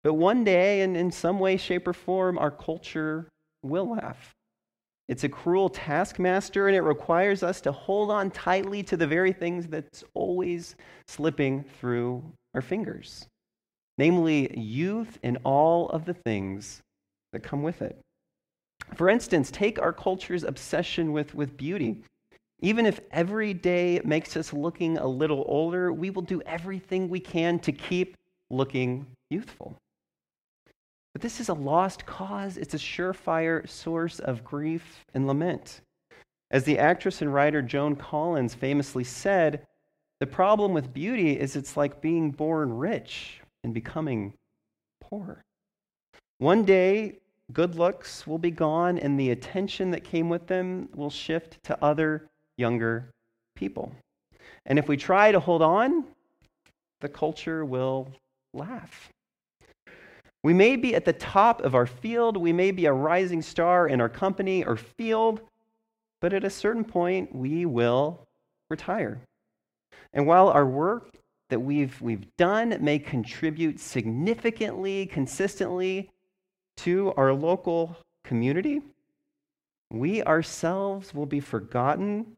but 0.03 0.15
one 0.15 0.43
day, 0.43 0.81
and 0.81 0.97
in 0.97 1.11
some 1.11 1.39
way, 1.39 1.57
shape, 1.57 1.87
or 1.87 1.93
form, 1.93 2.37
our 2.37 2.51
culture 2.51 3.29
will 3.61 3.91
laugh. 3.91 4.33
It's 5.09 5.23
a 5.23 5.29
cruel 5.29 5.69
taskmaster, 5.69 6.67
and 6.67 6.75
it 6.75 6.81
requires 6.81 7.43
us 7.43 7.59
to 7.61 7.71
hold 7.71 8.09
on 8.09 8.31
tightly 8.31 8.83
to 8.83 8.95
the 8.95 9.07
very 9.07 9.33
things 9.33 9.67
that's 9.67 10.03
always 10.13 10.75
slipping 11.07 11.65
through 11.79 12.23
our 12.53 12.61
fingers, 12.61 13.27
namely 13.97 14.57
youth 14.57 15.19
and 15.23 15.37
all 15.43 15.89
of 15.89 16.05
the 16.05 16.13
things 16.13 16.81
that 17.33 17.43
come 17.43 17.63
with 17.63 17.81
it. 17.81 17.99
For 18.95 19.09
instance, 19.09 19.51
take 19.51 19.81
our 19.81 19.93
culture's 19.93 20.43
obsession 20.43 21.11
with, 21.11 21.35
with 21.35 21.57
beauty. 21.57 22.03
Even 22.61 22.85
if 22.85 23.01
every 23.11 23.53
day 23.53 23.99
makes 24.05 24.37
us 24.37 24.53
looking 24.53 24.97
a 24.97 25.07
little 25.07 25.43
older, 25.47 25.91
we 25.91 26.09
will 26.11 26.21
do 26.21 26.41
everything 26.45 27.09
we 27.09 27.19
can 27.19 27.59
to 27.59 27.73
keep 27.73 28.15
looking 28.49 29.05
youthful. 29.29 29.75
But 31.13 31.21
this 31.21 31.39
is 31.39 31.49
a 31.49 31.53
lost 31.53 32.05
cause. 32.05 32.57
It's 32.57 32.73
a 32.73 32.77
surefire 32.77 33.67
source 33.69 34.19
of 34.19 34.43
grief 34.43 35.05
and 35.13 35.27
lament. 35.27 35.81
As 36.51 36.63
the 36.63 36.79
actress 36.79 37.21
and 37.21 37.33
writer 37.33 37.61
Joan 37.61 37.95
Collins 37.95 38.53
famously 38.53 39.03
said, 39.03 39.65
the 40.19 40.27
problem 40.27 40.73
with 40.73 40.93
beauty 40.93 41.39
is 41.39 41.55
it's 41.55 41.77
like 41.77 42.01
being 42.01 42.31
born 42.31 42.73
rich 42.73 43.41
and 43.63 43.73
becoming 43.73 44.33
poor. 45.01 45.43
One 46.39 46.65
day, 46.65 47.19
good 47.51 47.75
looks 47.75 48.25
will 48.25 48.37
be 48.37 48.51
gone, 48.51 48.97
and 48.97 49.19
the 49.19 49.31
attention 49.31 49.91
that 49.91 50.03
came 50.03 50.29
with 50.29 50.47
them 50.47 50.89
will 50.95 51.09
shift 51.09 51.61
to 51.63 51.83
other 51.83 52.29
younger 52.57 53.11
people. 53.55 53.91
And 54.65 54.79
if 54.79 54.87
we 54.87 54.97
try 54.97 55.31
to 55.31 55.39
hold 55.39 55.61
on, 55.61 56.05
the 57.01 57.09
culture 57.09 57.65
will 57.65 58.11
laugh. 58.53 59.12
We 60.43 60.53
may 60.53 60.75
be 60.75 60.93
at 60.93 61.05
the 61.05 61.13
top 61.13 61.61
of 61.61 61.73
our 61.73 61.85
field, 61.85 62.35
we 62.35 62.51
may 62.51 62.71
be 62.71 62.85
a 62.85 62.93
rising 62.93 63.41
star 63.41 63.87
in 63.87 64.01
our 64.01 64.09
company 64.09 64.65
or 64.65 64.75
field, 64.75 65.39
but 66.19 66.33
at 66.33 66.43
a 66.43 66.49
certain 66.49 66.83
point, 66.83 67.33
we 67.33 67.65
will 67.65 68.27
retire. 68.69 69.21
And 70.11 70.27
while 70.27 70.49
our 70.49 70.65
work 70.65 71.15
that 71.49 71.59
we've, 71.59 71.99
we've 72.01 72.25
done 72.37 72.77
may 72.81 72.99
contribute 72.99 73.79
significantly, 73.79 75.05
consistently 75.05 76.09
to 76.77 77.13
our 77.15 77.33
local 77.33 77.95
community, 78.25 78.81
we 79.91 80.23
ourselves 80.23 81.13
will 81.13 81.25
be 81.25 81.39
forgotten 81.39 82.35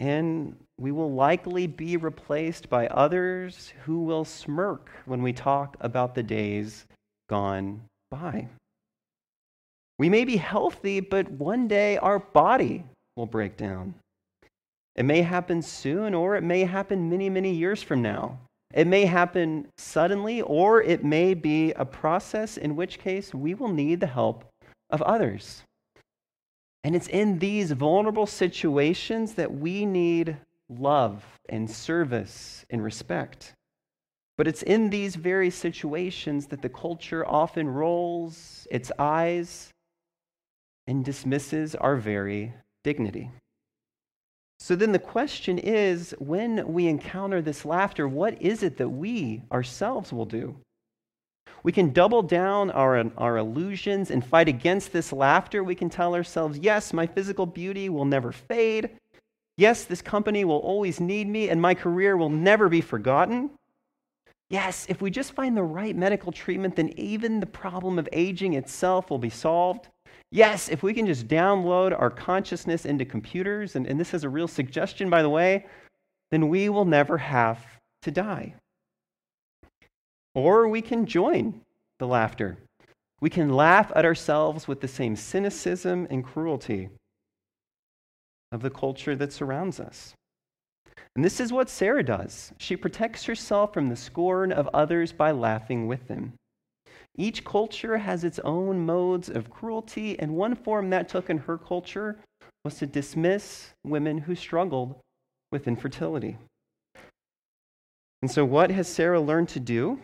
and 0.00 0.56
we 0.78 0.90
will 0.92 1.12
likely 1.12 1.66
be 1.66 1.96
replaced 1.96 2.68
by 2.68 2.86
others 2.88 3.72
who 3.84 4.00
will 4.00 4.24
smirk 4.24 4.90
when 5.04 5.22
we 5.22 5.32
talk 5.32 5.76
about 5.80 6.14
the 6.14 6.22
days 6.22 6.86
gone 7.28 7.82
by. 8.10 8.48
We 9.98 10.08
may 10.08 10.24
be 10.24 10.36
healthy, 10.36 11.00
but 11.00 11.30
one 11.30 11.68
day 11.68 11.96
our 11.98 12.18
body 12.18 12.84
will 13.16 13.26
break 13.26 13.56
down. 13.56 13.94
It 14.94 15.04
may 15.04 15.22
happen 15.22 15.62
soon, 15.62 16.14
or 16.14 16.36
it 16.36 16.42
may 16.42 16.64
happen 16.64 17.10
many, 17.10 17.28
many 17.30 17.52
years 17.52 17.82
from 17.82 18.02
now. 18.02 18.38
It 18.74 18.86
may 18.86 19.06
happen 19.06 19.68
suddenly, 19.78 20.42
or 20.42 20.82
it 20.82 21.04
may 21.04 21.34
be 21.34 21.72
a 21.72 21.84
process 21.84 22.56
in 22.56 22.76
which 22.76 22.98
case 22.98 23.32
we 23.32 23.54
will 23.54 23.72
need 23.72 24.00
the 24.00 24.06
help 24.06 24.44
of 24.90 25.02
others. 25.02 25.62
And 26.84 26.94
it's 26.94 27.08
in 27.08 27.38
these 27.38 27.72
vulnerable 27.72 28.26
situations 28.26 29.34
that 29.34 29.52
we 29.52 29.84
need 29.86 30.36
love 30.68 31.24
and 31.48 31.70
service 31.70 32.64
and 32.70 32.82
respect. 32.82 33.52
But 34.36 34.46
it's 34.46 34.62
in 34.62 34.90
these 34.90 35.16
very 35.16 35.50
situations 35.50 36.46
that 36.48 36.62
the 36.62 36.68
culture 36.68 37.26
often 37.26 37.68
rolls 37.68 38.66
its 38.70 38.92
eyes 38.98 39.70
and 40.86 41.04
dismisses 41.04 41.74
our 41.74 41.96
very 41.96 42.52
dignity. 42.84 43.30
So 44.58 44.76
then 44.76 44.92
the 44.92 44.98
question 44.98 45.58
is 45.58 46.14
when 46.18 46.72
we 46.72 46.86
encounter 46.86 47.42
this 47.42 47.64
laughter, 47.64 48.08
what 48.08 48.40
is 48.40 48.62
it 48.62 48.76
that 48.78 48.88
we 48.88 49.42
ourselves 49.52 50.12
will 50.12 50.24
do? 50.24 50.56
We 51.62 51.72
can 51.72 51.92
double 51.92 52.22
down 52.22 52.70
our, 52.70 53.10
our 53.16 53.38
illusions 53.38 54.10
and 54.10 54.24
fight 54.24 54.48
against 54.48 54.92
this 54.92 55.12
laughter. 55.12 55.64
We 55.64 55.74
can 55.74 55.90
tell 55.90 56.14
ourselves, 56.14 56.58
yes, 56.58 56.92
my 56.92 57.06
physical 57.06 57.44
beauty 57.44 57.88
will 57.88 58.04
never 58.04 58.32
fade. 58.32 58.90
Yes, 59.56 59.84
this 59.84 60.02
company 60.02 60.44
will 60.44 60.58
always 60.58 61.00
need 61.00 61.26
me, 61.26 61.48
and 61.48 61.60
my 61.60 61.74
career 61.74 62.16
will 62.16 62.30
never 62.30 62.68
be 62.68 62.80
forgotten. 62.80 63.50
Yes, 64.48 64.86
if 64.88 65.02
we 65.02 65.10
just 65.10 65.32
find 65.32 65.56
the 65.56 65.62
right 65.62 65.96
medical 65.96 66.30
treatment, 66.30 66.76
then 66.76 66.90
even 66.96 67.40
the 67.40 67.46
problem 67.46 67.98
of 67.98 68.08
aging 68.12 68.54
itself 68.54 69.10
will 69.10 69.18
be 69.18 69.30
solved. 69.30 69.88
Yes, 70.30 70.68
if 70.68 70.82
we 70.82 70.94
can 70.94 71.06
just 71.06 71.28
download 71.28 71.98
our 71.98 72.10
consciousness 72.10 72.84
into 72.84 73.04
computers, 73.04 73.76
and, 73.76 73.86
and 73.86 73.98
this 73.98 74.14
is 74.14 74.24
a 74.24 74.28
real 74.28 74.48
suggestion, 74.48 75.10
by 75.10 75.22
the 75.22 75.28
way, 75.28 75.66
then 76.30 76.48
we 76.48 76.68
will 76.68 76.84
never 76.84 77.18
have 77.18 77.58
to 78.02 78.10
die. 78.10 78.54
Or 80.34 80.68
we 80.68 80.82
can 80.82 81.06
join 81.06 81.62
the 81.98 82.06
laughter. 82.06 82.58
We 83.20 83.30
can 83.30 83.48
laugh 83.48 83.90
at 83.96 84.04
ourselves 84.04 84.68
with 84.68 84.80
the 84.80 84.88
same 84.88 85.16
cynicism 85.16 86.06
and 86.10 86.22
cruelty 86.22 86.90
of 88.52 88.62
the 88.62 88.70
culture 88.70 89.16
that 89.16 89.32
surrounds 89.32 89.80
us. 89.80 90.15
And 91.16 91.24
this 91.24 91.40
is 91.40 91.50
what 91.50 91.70
Sarah 91.70 92.02
does. 92.02 92.52
She 92.58 92.76
protects 92.76 93.24
herself 93.24 93.72
from 93.72 93.88
the 93.88 93.96
scorn 93.96 94.52
of 94.52 94.68
others 94.74 95.12
by 95.12 95.30
laughing 95.30 95.86
with 95.86 96.06
them. 96.08 96.34
Each 97.16 97.42
culture 97.42 97.96
has 97.96 98.22
its 98.22 98.38
own 98.40 98.84
modes 98.84 99.30
of 99.30 99.48
cruelty, 99.48 100.18
and 100.18 100.36
one 100.36 100.54
form 100.54 100.90
that 100.90 101.08
took 101.08 101.30
in 101.30 101.38
her 101.38 101.56
culture 101.56 102.18
was 102.64 102.74
to 102.78 102.86
dismiss 102.86 103.70
women 103.82 104.18
who 104.18 104.34
struggled 104.34 104.96
with 105.50 105.66
infertility. 105.66 106.36
And 108.20 108.30
so, 108.30 108.44
what 108.44 108.70
has 108.70 108.86
Sarah 108.86 109.20
learned 109.20 109.48
to 109.50 109.60
do? 109.60 109.98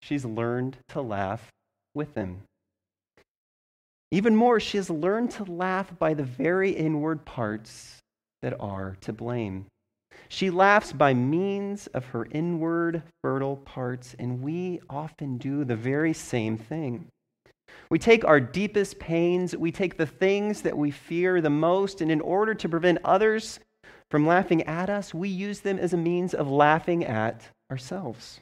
She's 0.00 0.24
learned 0.24 0.78
to 0.88 1.02
laugh 1.02 1.50
with 1.94 2.14
them. 2.14 2.44
Even 4.10 4.34
more, 4.34 4.58
she 4.58 4.78
has 4.78 4.88
learned 4.88 5.32
to 5.32 5.44
laugh 5.44 5.98
by 5.98 6.14
the 6.14 6.24
very 6.24 6.70
inward 6.70 7.26
parts 7.26 7.98
that 8.40 8.58
are 8.58 8.96
to 9.02 9.12
blame. 9.12 9.66
She 10.28 10.50
laughs 10.50 10.92
by 10.92 11.14
means 11.14 11.86
of 11.88 12.06
her 12.06 12.26
inward 12.30 13.02
fertile 13.22 13.56
parts, 13.56 14.14
and 14.18 14.42
we 14.42 14.80
often 14.88 15.38
do 15.38 15.64
the 15.64 15.76
very 15.76 16.12
same 16.12 16.56
thing. 16.56 17.08
We 17.90 17.98
take 17.98 18.24
our 18.24 18.40
deepest 18.40 18.98
pains, 18.98 19.56
we 19.56 19.72
take 19.72 19.96
the 19.96 20.06
things 20.06 20.62
that 20.62 20.76
we 20.76 20.90
fear 20.90 21.40
the 21.40 21.50
most, 21.50 22.00
and 22.00 22.10
in 22.10 22.20
order 22.20 22.54
to 22.54 22.68
prevent 22.68 22.98
others 23.04 23.60
from 24.10 24.26
laughing 24.26 24.62
at 24.64 24.90
us, 24.90 25.14
we 25.14 25.28
use 25.28 25.60
them 25.60 25.78
as 25.78 25.92
a 25.92 25.98
means 25.98 26.34
of 26.34 26.50
laughing 26.50 27.04
at 27.04 27.48
ourselves. 27.70 28.40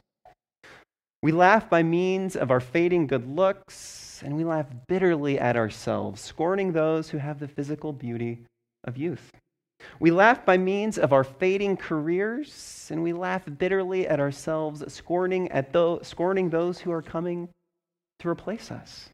We 1.22 1.32
laugh 1.32 1.68
by 1.68 1.82
means 1.82 2.34
of 2.34 2.50
our 2.50 2.60
fading 2.60 3.06
good 3.06 3.28
looks, 3.28 4.22
and 4.24 4.36
we 4.36 4.44
laugh 4.44 4.66
bitterly 4.88 5.38
at 5.38 5.56
ourselves, 5.56 6.20
scorning 6.20 6.72
those 6.72 7.10
who 7.10 7.18
have 7.18 7.40
the 7.40 7.48
physical 7.48 7.92
beauty 7.92 8.44
of 8.84 8.96
youth. 8.96 9.30
We 9.98 10.10
laugh 10.10 10.44
by 10.44 10.58
means 10.58 10.98
of 10.98 11.12
our 11.12 11.24
fading 11.24 11.76
careers, 11.76 12.88
and 12.90 13.02
we 13.02 13.12
laugh 13.12 13.44
bitterly 13.58 14.06
at 14.06 14.20
ourselves, 14.20 14.82
scorning, 14.92 15.50
at 15.52 15.72
those, 15.72 16.06
scorning 16.06 16.50
those 16.50 16.80
who 16.80 16.92
are 16.92 17.02
coming 17.02 17.48
to 18.20 18.28
replace 18.28 18.70
us. 18.70 19.10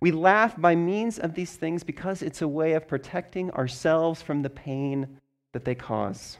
We 0.00 0.12
laugh 0.12 0.60
by 0.60 0.74
means 0.74 1.18
of 1.18 1.34
these 1.34 1.54
things 1.54 1.84
because 1.84 2.22
it's 2.22 2.42
a 2.42 2.48
way 2.48 2.72
of 2.74 2.88
protecting 2.88 3.50
ourselves 3.52 4.22
from 4.22 4.42
the 4.42 4.50
pain 4.50 5.18
that 5.52 5.64
they 5.64 5.74
cause. 5.74 6.38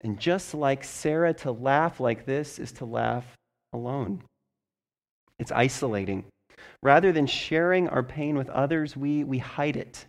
And 0.00 0.18
just 0.18 0.54
like 0.54 0.84
Sarah, 0.84 1.34
to 1.34 1.52
laugh 1.52 2.00
like 2.00 2.26
this 2.26 2.58
is 2.58 2.72
to 2.72 2.84
laugh 2.84 3.24
alone. 3.72 4.22
It's 5.38 5.52
isolating. 5.52 6.24
Rather 6.82 7.12
than 7.12 7.26
sharing 7.26 7.88
our 7.88 8.02
pain 8.02 8.36
with 8.36 8.48
others, 8.50 8.96
we, 8.96 9.24
we 9.24 9.38
hide 9.38 9.76
it 9.76 10.06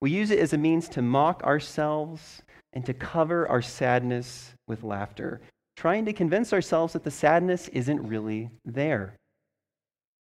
we 0.00 0.10
use 0.10 0.30
it 0.30 0.38
as 0.38 0.52
a 0.52 0.58
means 0.58 0.88
to 0.90 1.02
mock 1.02 1.42
ourselves 1.42 2.42
and 2.72 2.84
to 2.86 2.94
cover 2.94 3.48
our 3.48 3.62
sadness 3.62 4.54
with 4.68 4.82
laughter, 4.82 5.40
trying 5.76 6.04
to 6.04 6.12
convince 6.12 6.52
ourselves 6.52 6.92
that 6.92 7.04
the 7.04 7.10
sadness 7.10 7.68
isn't 7.68 8.06
really 8.06 8.50
there. 8.64 9.14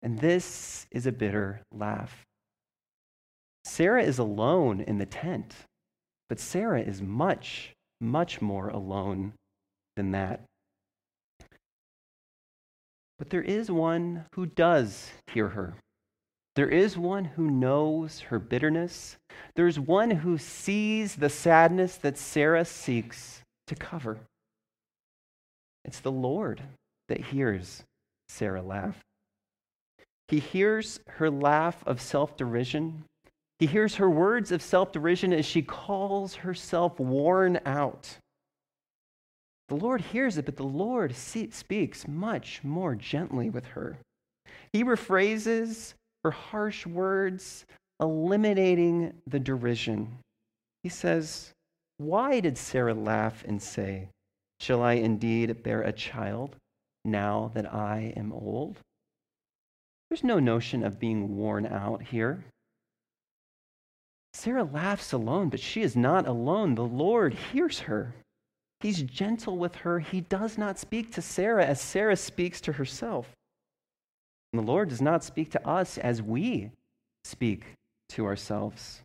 And 0.02 0.20
this 0.20 0.86
is 0.92 1.06
a 1.06 1.12
bitter 1.12 1.62
laugh. 1.74 2.24
Sarah 3.66 4.04
is 4.04 4.20
alone 4.20 4.82
in 4.82 5.00
the 5.00 5.06
tent, 5.06 5.56
but 6.30 6.40
Sarah 6.40 6.82
is 6.82 7.02
much, 7.02 7.74
much 8.00 8.42
more 8.42 8.70
alone 8.70 9.34
than 9.96 10.12
that. 10.12 10.42
But 13.18 13.30
there 13.30 13.42
is 13.42 13.72
one 13.72 14.26
who 14.34 14.46
does 14.46 15.10
hear 15.32 15.50
her. 15.50 15.76
There 16.56 16.70
is 16.70 16.98
one 16.98 17.26
who 17.26 17.52
knows 17.52 18.22
her 18.22 18.40
bitterness. 18.40 19.18
There's 19.56 19.80
one 19.80 20.10
who 20.10 20.38
sees 20.38 21.16
the 21.16 21.30
sadness 21.30 21.98
that 21.98 22.18
Sarah 22.18 22.64
seeks 22.64 23.42
to 23.68 23.76
cover. 23.76 24.20
It's 25.84 26.00
the 26.00 26.12
Lord 26.12 26.62
that 27.10 27.20
hears 27.20 27.84
Sarah 28.30 28.62
laugh. 28.62 29.02
He 30.30 30.40
hears 30.40 31.00
her 31.08 31.30
laugh 31.30 31.84
of 31.86 32.02
self 32.02 32.38
derision. 32.38 33.04
He 33.60 33.68
hears 33.68 33.96
her 33.96 34.10
words 34.10 34.52
of 34.52 34.62
self 34.62 34.92
derision 34.92 35.34
as 35.34 35.46
she 35.46 35.62
calls 35.62 36.36
herself 36.36 37.00
worn 37.00 37.60
out. 37.66 38.18
The 39.68 39.76
Lord 39.76 40.02
hears 40.02 40.38
it, 40.38 40.46
but 40.46 40.58
the 40.58 40.64
Lord 40.64 41.16
speaks 41.16 42.08
much 42.08 42.64
more 42.64 42.96
gently 42.96 43.50
with 43.50 43.66
her. 43.68 43.98
He 44.72 44.84
rephrases 44.84 45.94
her 46.26 46.32
harsh 46.32 46.88
words, 46.88 47.66
eliminating 48.02 49.14
the 49.28 49.40
derision. 49.40 50.18
He 50.82 50.90
says, 50.90 51.52
Why 51.98 52.40
did 52.40 52.58
Sarah 52.58 52.96
laugh 52.96 53.44
and 53.48 53.62
say, 53.62 54.10
Shall 54.60 54.82
I 54.82 54.94
indeed 54.94 55.62
bear 55.62 55.84
a 55.84 55.94
child 55.94 56.56
now 57.04 57.52
that 57.54 57.72
I 57.72 58.12
am 58.18 58.34
old? 58.34 58.80
There's 60.10 60.24
no 60.24 60.40
notion 60.40 60.84
of 60.84 61.00
being 61.00 61.38
worn 61.38 61.68
out 61.68 62.02
here. 62.02 62.44
Sarah 64.34 64.64
laughs 64.64 65.14
alone, 65.14 65.50
but 65.50 65.60
she 65.60 65.84
is 65.84 65.96
not 65.96 66.28
alone. 66.28 66.74
The 66.74 66.84
Lord 66.84 67.36
hears 67.36 67.82
her. 67.82 68.16
He's 68.80 69.04
gentle 69.04 69.58
with 69.58 69.76
her. 69.76 70.00
He 70.00 70.22
does 70.22 70.58
not 70.58 70.80
speak 70.80 71.12
to 71.12 71.22
Sarah 71.22 71.68
as 71.68 71.80
Sarah 71.80 72.18
speaks 72.18 72.60
to 72.62 72.72
herself. 72.72 73.28
And 74.56 74.66
the 74.66 74.72
Lord 74.72 74.88
does 74.88 75.02
not 75.02 75.22
speak 75.22 75.52
to 75.52 75.68
us 75.68 75.98
as 75.98 76.22
we 76.22 76.72
speak 77.26 77.66
to 78.08 78.26
ourselves. 78.26 79.02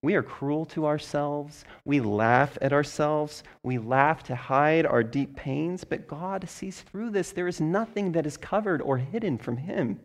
We 0.00 0.14
are 0.14 0.22
cruel 0.22 0.64
to 0.66 0.86
ourselves. 0.86 1.64
We 1.84 1.98
laugh 1.98 2.56
at 2.62 2.72
ourselves. 2.72 3.42
We 3.64 3.78
laugh 3.78 4.22
to 4.24 4.36
hide 4.36 4.86
our 4.86 5.02
deep 5.02 5.34
pains, 5.34 5.82
but 5.82 6.06
God 6.06 6.48
sees 6.48 6.82
through 6.82 7.10
this. 7.10 7.32
There 7.32 7.48
is 7.48 7.60
nothing 7.60 8.12
that 8.12 8.26
is 8.26 8.36
covered 8.36 8.80
or 8.80 8.98
hidden 8.98 9.38
from 9.38 9.56
Him. 9.56 9.98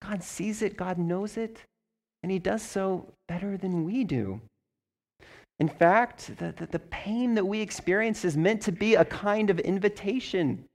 God 0.00 0.22
sees 0.22 0.62
it, 0.62 0.76
God 0.76 0.96
knows 0.96 1.36
it, 1.36 1.62
and 2.22 2.30
He 2.30 2.38
does 2.38 2.62
so 2.62 3.12
better 3.26 3.56
than 3.56 3.84
we 3.84 4.04
do. 4.04 4.40
In 5.58 5.68
fact, 5.68 6.36
the, 6.38 6.54
the, 6.56 6.66
the 6.66 6.78
pain 6.78 7.34
that 7.34 7.46
we 7.48 7.60
experience 7.60 8.24
is 8.24 8.36
meant 8.36 8.62
to 8.62 8.70
be 8.70 8.94
a 8.94 9.04
kind 9.04 9.50
of 9.50 9.58
invitation. 9.58 10.66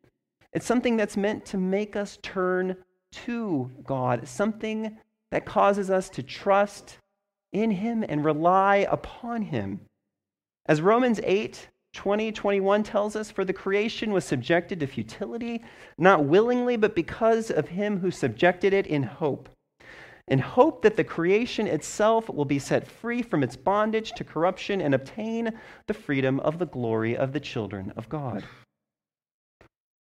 It's 0.52 0.66
something 0.66 0.98
that's 0.98 1.16
meant 1.16 1.46
to 1.46 1.58
make 1.58 1.96
us 1.96 2.20
turn 2.22 2.76
to 3.12 3.72
God, 3.84 4.28
something 4.28 4.98
that 5.32 5.46
causes 5.46 5.90
us 5.90 6.10
to 6.10 6.24
trust 6.24 6.98
in 7.52 7.72
Him 7.72 8.04
and 8.08 8.24
rely 8.24 8.88
upon 8.90 9.44
Him. 9.44 9.82
As 10.66 10.82
Romans 10.82 11.20
8 11.24 11.70
20, 11.92 12.32
21 12.32 12.84
tells 12.84 13.16
us, 13.16 13.32
For 13.32 13.44
the 13.44 13.54
creation 13.54 14.12
was 14.12 14.24
subjected 14.24 14.80
to 14.80 14.88
futility, 14.88 15.64
not 15.98 16.24
willingly, 16.24 16.78
but 16.78 16.96
because 16.96 17.50
of 17.50 17.70
Him 17.70 18.00
who 18.00 18.12
subjected 18.12 18.74
it 18.74 18.86
in 18.86 19.02
hope. 19.02 19.50
In 20.28 20.38
hope 20.38 20.84
that 20.84 20.96
the 20.96 21.04
creation 21.04 21.66
itself 21.66 22.30
will 22.30 22.46
be 22.46 22.60
set 22.60 22.88
free 22.88 23.24
from 23.24 23.42
its 23.42 23.56
bondage 23.56 24.12
to 24.14 24.24
corruption 24.24 24.80
and 24.80 24.94
obtain 24.94 25.52
the 25.88 25.94
freedom 25.96 26.40
of 26.42 26.60
the 26.60 26.68
glory 26.68 27.18
of 27.18 27.34
the 27.34 27.40
children 27.40 27.92
of 27.98 28.08
God. 28.08 28.44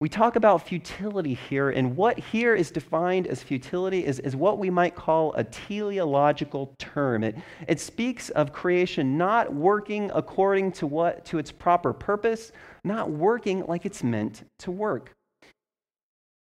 We 0.02 0.10
talk 0.10 0.36
about 0.36 0.68
futility 0.68 1.36
here, 1.36 1.70
and 1.70 1.96
what 1.96 2.18
here 2.18 2.56
is 2.56 2.72
defined 2.72 3.28
as 3.28 3.44
futility 3.44 4.04
is, 4.04 4.20
is 4.20 4.36
what 4.36 4.58
we 4.58 4.72
might 4.72 4.96
call 4.96 5.32
a 5.36 5.44
teleological 5.44 6.74
term. 6.80 7.24
It, 7.24 7.38
it 7.68 7.80
speaks 7.80 8.32
of 8.32 8.52
creation 8.52 9.16
not 9.16 9.54
working 9.54 10.10
according 10.16 10.72
to, 10.74 10.88
what, 10.88 11.24
to 11.26 11.38
its 11.38 11.52
proper 11.52 11.94
purpose, 11.94 12.52
not 12.84 13.12
working 13.12 13.64
like 13.68 13.86
it's 13.86 14.04
meant 14.04 14.42
to 14.58 14.72
work. 14.72 15.12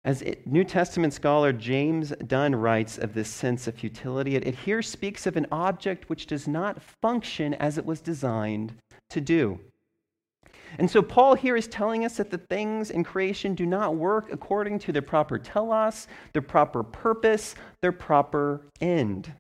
As 0.07 0.23
it, 0.23 0.47
New 0.47 0.65
Testament 0.65 1.13
scholar 1.13 1.53
James 1.53 2.15
Dunn 2.27 2.57
writes 2.57 2.97
of 2.97 3.13
this 3.13 3.29
sense 3.29 3.67
of 3.67 3.75
futility, 3.75 4.37
it, 4.37 4.47
it 4.47 4.55
here 4.55 4.81
speaks 4.81 5.27
of 5.27 5.37
an 5.37 5.47
object 5.53 6.09
which 6.09 6.27
does 6.27 6.49
not 6.49 6.81
function 7.03 7.53
as 7.53 7.77
it 7.77 7.85
was 7.85 8.01
designed 8.01 8.73
to 9.11 9.21
do. 9.21 9.61
And 10.79 10.91
so 10.91 11.03
Paul 11.03 11.35
here 11.35 11.57
is 11.57 11.67
telling 11.67 12.05
us 12.05 12.17
that 12.17 12.31
the 12.31 12.39
things 12.39 12.91
in 12.91 13.05
creation 13.05 13.55
do 13.55 13.67
not 13.67 13.97
work 13.97 14.33
according 14.33 14.79
to 14.81 14.93
their 14.93 15.03
proper 15.03 15.39
telos, 15.39 16.07
their 16.33 16.43
proper 16.43 16.83
purpose, 16.83 17.55
their 17.83 17.93
proper 17.93 18.63
end. 18.81 19.33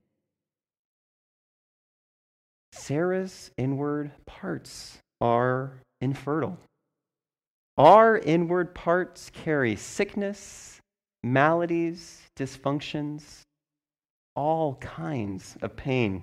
Sarah's 2.72 3.50
inward 3.56 4.10
parts 4.26 4.98
are 5.20 5.80
infertile. 6.00 6.58
Our 7.76 8.18
inward 8.18 8.74
parts 8.74 9.30
carry 9.30 9.76
sickness, 9.76 10.80
maladies, 11.22 12.20
dysfunctions, 12.36 13.42
all 14.34 14.74
kinds 14.76 15.56
of 15.62 15.76
pain. 15.76 16.22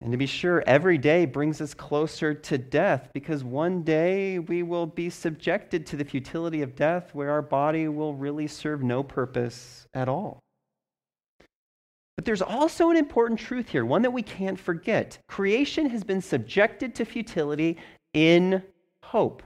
And 0.00 0.12
to 0.12 0.18
be 0.18 0.26
sure, 0.26 0.62
every 0.66 0.98
day 0.98 1.24
brings 1.24 1.60
us 1.60 1.72
closer 1.72 2.34
to 2.34 2.58
death 2.58 3.08
because 3.14 3.42
one 3.42 3.82
day 3.82 4.38
we 4.38 4.62
will 4.62 4.86
be 4.86 5.08
subjected 5.08 5.86
to 5.86 5.96
the 5.96 6.04
futility 6.04 6.62
of 6.62 6.76
death 6.76 7.14
where 7.14 7.30
our 7.30 7.42
body 7.42 7.88
will 7.88 8.14
really 8.14 8.46
serve 8.46 8.82
no 8.82 9.02
purpose 9.02 9.86
at 9.94 10.08
all. 10.08 10.38
But 12.16 12.24
there's 12.24 12.42
also 12.42 12.90
an 12.90 12.96
important 12.96 13.40
truth 13.40 13.68
here, 13.68 13.84
one 13.84 14.02
that 14.02 14.10
we 14.10 14.22
can't 14.22 14.58
forget. 14.58 15.18
Creation 15.28 15.90
has 15.90 16.04
been 16.04 16.22
subjected 16.22 16.94
to 16.94 17.04
futility 17.04 17.76
in 18.14 18.62
hope. 19.02 19.42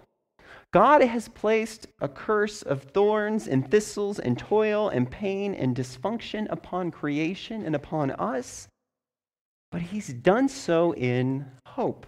God 0.73 1.03
has 1.03 1.29
placed 1.29 1.89
a 2.01 2.09
curse 2.09 2.63
of 2.63 2.85
thorns 2.85 3.49
and 3.49 3.69
thistles 3.69 4.21
and 4.21 4.39
toil 4.39 4.89
and 4.89 5.11
pain 5.11 5.55
and 5.55 5.75
dysfunction 5.75 6.47
upon 6.51 6.93
creation 6.93 7.65
and 7.67 7.75
upon 7.75 8.13
us, 8.13 8.69
but 9.71 9.83
He's 9.83 10.09
done 10.09 10.49
so 10.49 10.95
in 10.95 11.47
hope. 11.67 12.07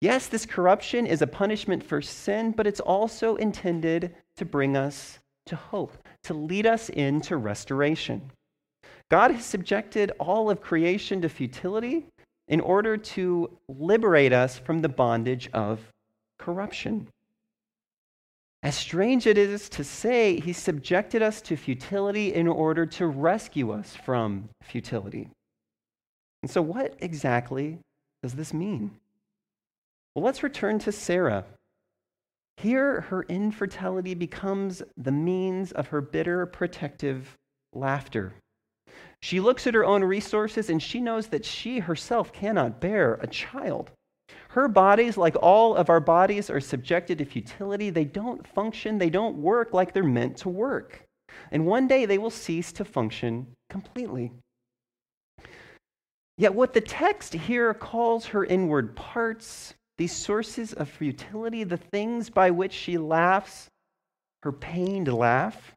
Yes, 0.00 0.28
this 0.28 0.44
corruption 0.44 1.06
is 1.06 1.22
a 1.22 1.26
punishment 1.26 1.82
for 1.82 2.02
sin, 2.02 2.52
but 2.52 2.66
it's 2.66 2.80
also 2.80 3.36
intended 3.36 4.14
to 4.36 4.44
bring 4.44 4.76
us 4.76 5.18
to 5.46 5.56
hope, 5.56 5.96
to 6.24 6.34
lead 6.34 6.66
us 6.66 6.90
into 6.90 7.36
restoration. 7.36 8.30
God 9.10 9.30
has 9.30 9.44
subjected 9.44 10.12
all 10.18 10.50
of 10.50 10.60
creation 10.60 11.22
to 11.22 11.28
futility 11.28 12.06
in 12.48 12.60
order 12.60 12.96
to 12.96 13.50
liberate 13.68 14.32
us 14.32 14.58
from 14.58 14.82
the 14.82 14.88
bondage 14.88 15.48
of 15.52 15.80
corruption. 16.38 17.08
As 18.62 18.76
strange 18.76 19.26
it 19.26 19.38
is 19.38 19.68
to 19.70 19.84
say, 19.84 20.40
he 20.40 20.52
subjected 20.52 21.22
us 21.22 21.40
to 21.42 21.56
futility 21.56 22.34
in 22.34 22.48
order 22.48 22.84
to 22.86 23.06
rescue 23.06 23.70
us 23.70 23.94
from 23.94 24.48
futility. 24.62 25.28
And 26.46 26.50
so, 26.52 26.62
what 26.62 26.94
exactly 27.00 27.80
does 28.22 28.34
this 28.34 28.54
mean? 28.54 28.92
Well, 30.14 30.24
let's 30.24 30.44
return 30.44 30.78
to 30.78 30.92
Sarah. 30.92 31.44
Here, 32.58 33.00
her 33.00 33.24
infertility 33.24 34.14
becomes 34.14 34.80
the 34.96 35.10
means 35.10 35.72
of 35.72 35.88
her 35.88 36.00
bitter 36.00 36.46
protective 36.46 37.34
laughter. 37.72 38.32
She 39.20 39.40
looks 39.40 39.66
at 39.66 39.74
her 39.74 39.84
own 39.84 40.04
resources 40.04 40.70
and 40.70 40.80
she 40.80 41.00
knows 41.00 41.26
that 41.30 41.44
she 41.44 41.80
herself 41.80 42.32
cannot 42.32 42.80
bear 42.80 43.14
a 43.14 43.26
child. 43.26 43.90
Her 44.50 44.68
bodies, 44.68 45.16
like 45.16 45.34
all 45.42 45.74
of 45.74 45.90
our 45.90 45.98
bodies, 45.98 46.48
are 46.48 46.60
subjected 46.60 47.18
to 47.18 47.24
futility. 47.24 47.90
They 47.90 48.04
don't 48.04 48.46
function, 48.46 48.98
they 48.98 49.10
don't 49.10 49.42
work 49.42 49.74
like 49.74 49.92
they're 49.92 50.04
meant 50.04 50.36
to 50.36 50.48
work. 50.48 51.02
And 51.50 51.66
one 51.66 51.88
day 51.88 52.06
they 52.06 52.18
will 52.18 52.30
cease 52.30 52.70
to 52.74 52.84
function 52.84 53.48
completely. 53.68 54.30
Yet, 56.38 56.54
what 56.54 56.74
the 56.74 56.80
text 56.80 57.32
here 57.32 57.72
calls 57.72 58.26
her 58.26 58.44
inward 58.44 58.94
parts, 58.94 59.74
these 59.96 60.12
sources 60.12 60.72
of 60.72 60.88
futility, 60.88 61.64
the 61.64 61.78
things 61.78 62.28
by 62.28 62.50
which 62.50 62.72
she 62.72 62.98
laughs, 62.98 63.70
her 64.42 64.52
pained 64.52 65.08
laugh, 65.08 65.76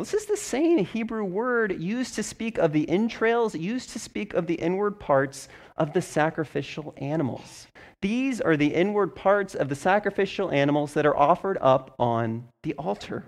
well, 0.00 0.04
this 0.04 0.14
is 0.14 0.26
the 0.26 0.36
same 0.38 0.84
Hebrew 0.84 1.24
word 1.24 1.78
used 1.78 2.14
to 2.14 2.22
speak 2.22 2.56
of 2.56 2.72
the 2.72 2.88
entrails, 2.88 3.54
used 3.54 3.90
to 3.90 3.98
speak 3.98 4.32
of 4.32 4.46
the 4.46 4.54
inward 4.54 5.00
parts 5.00 5.46
of 5.76 5.92
the 5.92 6.00
sacrificial 6.00 6.94
animals. 6.96 7.66
These 8.00 8.40
are 8.40 8.56
the 8.56 8.72
inward 8.72 9.14
parts 9.14 9.54
of 9.54 9.68
the 9.68 9.74
sacrificial 9.74 10.50
animals 10.50 10.94
that 10.94 11.04
are 11.04 11.16
offered 11.16 11.58
up 11.60 11.94
on 11.98 12.48
the 12.62 12.72
altar. 12.74 13.26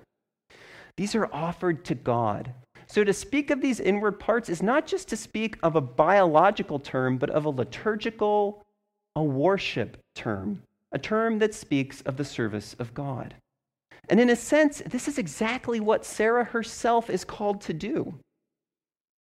These 0.96 1.14
are 1.14 1.28
offered 1.30 1.84
to 1.86 1.94
God. 1.94 2.54
So, 2.92 3.04
to 3.04 3.14
speak 3.14 3.50
of 3.50 3.62
these 3.62 3.80
inward 3.80 4.20
parts 4.20 4.50
is 4.50 4.62
not 4.62 4.86
just 4.86 5.08
to 5.08 5.16
speak 5.16 5.56
of 5.62 5.76
a 5.76 5.80
biological 5.80 6.78
term, 6.78 7.16
but 7.16 7.30
of 7.30 7.46
a 7.46 7.48
liturgical, 7.48 8.66
a 9.16 9.24
worship 9.24 9.96
term, 10.14 10.62
a 10.92 10.98
term 10.98 11.38
that 11.38 11.54
speaks 11.54 12.02
of 12.02 12.18
the 12.18 12.24
service 12.26 12.76
of 12.78 12.92
God. 12.92 13.32
And 14.10 14.20
in 14.20 14.28
a 14.28 14.36
sense, 14.36 14.82
this 14.84 15.08
is 15.08 15.16
exactly 15.16 15.80
what 15.80 16.04
Sarah 16.04 16.44
herself 16.44 17.08
is 17.08 17.24
called 17.24 17.62
to 17.62 17.72
do. 17.72 18.12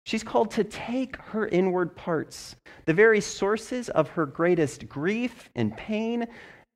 She's 0.06 0.24
called 0.24 0.52
to 0.52 0.64
take 0.64 1.18
her 1.18 1.46
inward 1.46 1.98
parts, 1.98 2.56
the 2.86 2.94
very 2.94 3.20
sources 3.20 3.90
of 3.90 4.08
her 4.12 4.26
greatest 4.26 4.88
grief 4.88 5.50
and 5.54 5.76
pain, 5.76 6.28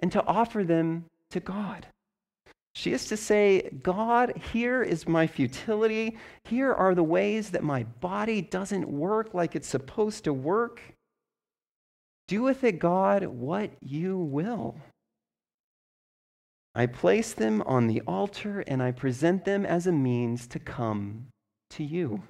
and 0.01 0.11
to 0.11 0.25
offer 0.25 0.65
them 0.65 1.05
to 1.29 1.39
God. 1.39 1.87
She 2.75 2.91
is 2.91 3.05
to 3.05 3.17
say, 3.17 3.69
God, 3.83 4.35
here 4.51 4.81
is 4.81 5.07
my 5.07 5.27
futility. 5.27 6.17
Here 6.45 6.73
are 6.73 6.95
the 6.95 7.03
ways 7.03 7.51
that 7.51 7.63
my 7.63 7.83
body 7.83 8.41
doesn't 8.41 8.89
work 8.89 9.33
like 9.33 9.55
it's 9.55 9.67
supposed 9.67 10.23
to 10.23 10.33
work. 10.33 10.81
Do 12.27 12.41
with 12.41 12.63
it, 12.63 12.79
God, 12.79 13.25
what 13.25 13.71
you 13.81 14.17
will. 14.17 14.75
I 16.73 16.87
place 16.87 17.33
them 17.33 17.61
on 17.67 17.85
the 17.85 18.01
altar 18.07 18.61
and 18.61 18.81
I 18.81 18.91
present 18.91 19.45
them 19.45 19.65
as 19.65 19.85
a 19.85 19.91
means 19.91 20.47
to 20.47 20.59
come 20.59 21.27
to 21.71 21.83
you. 21.83 22.23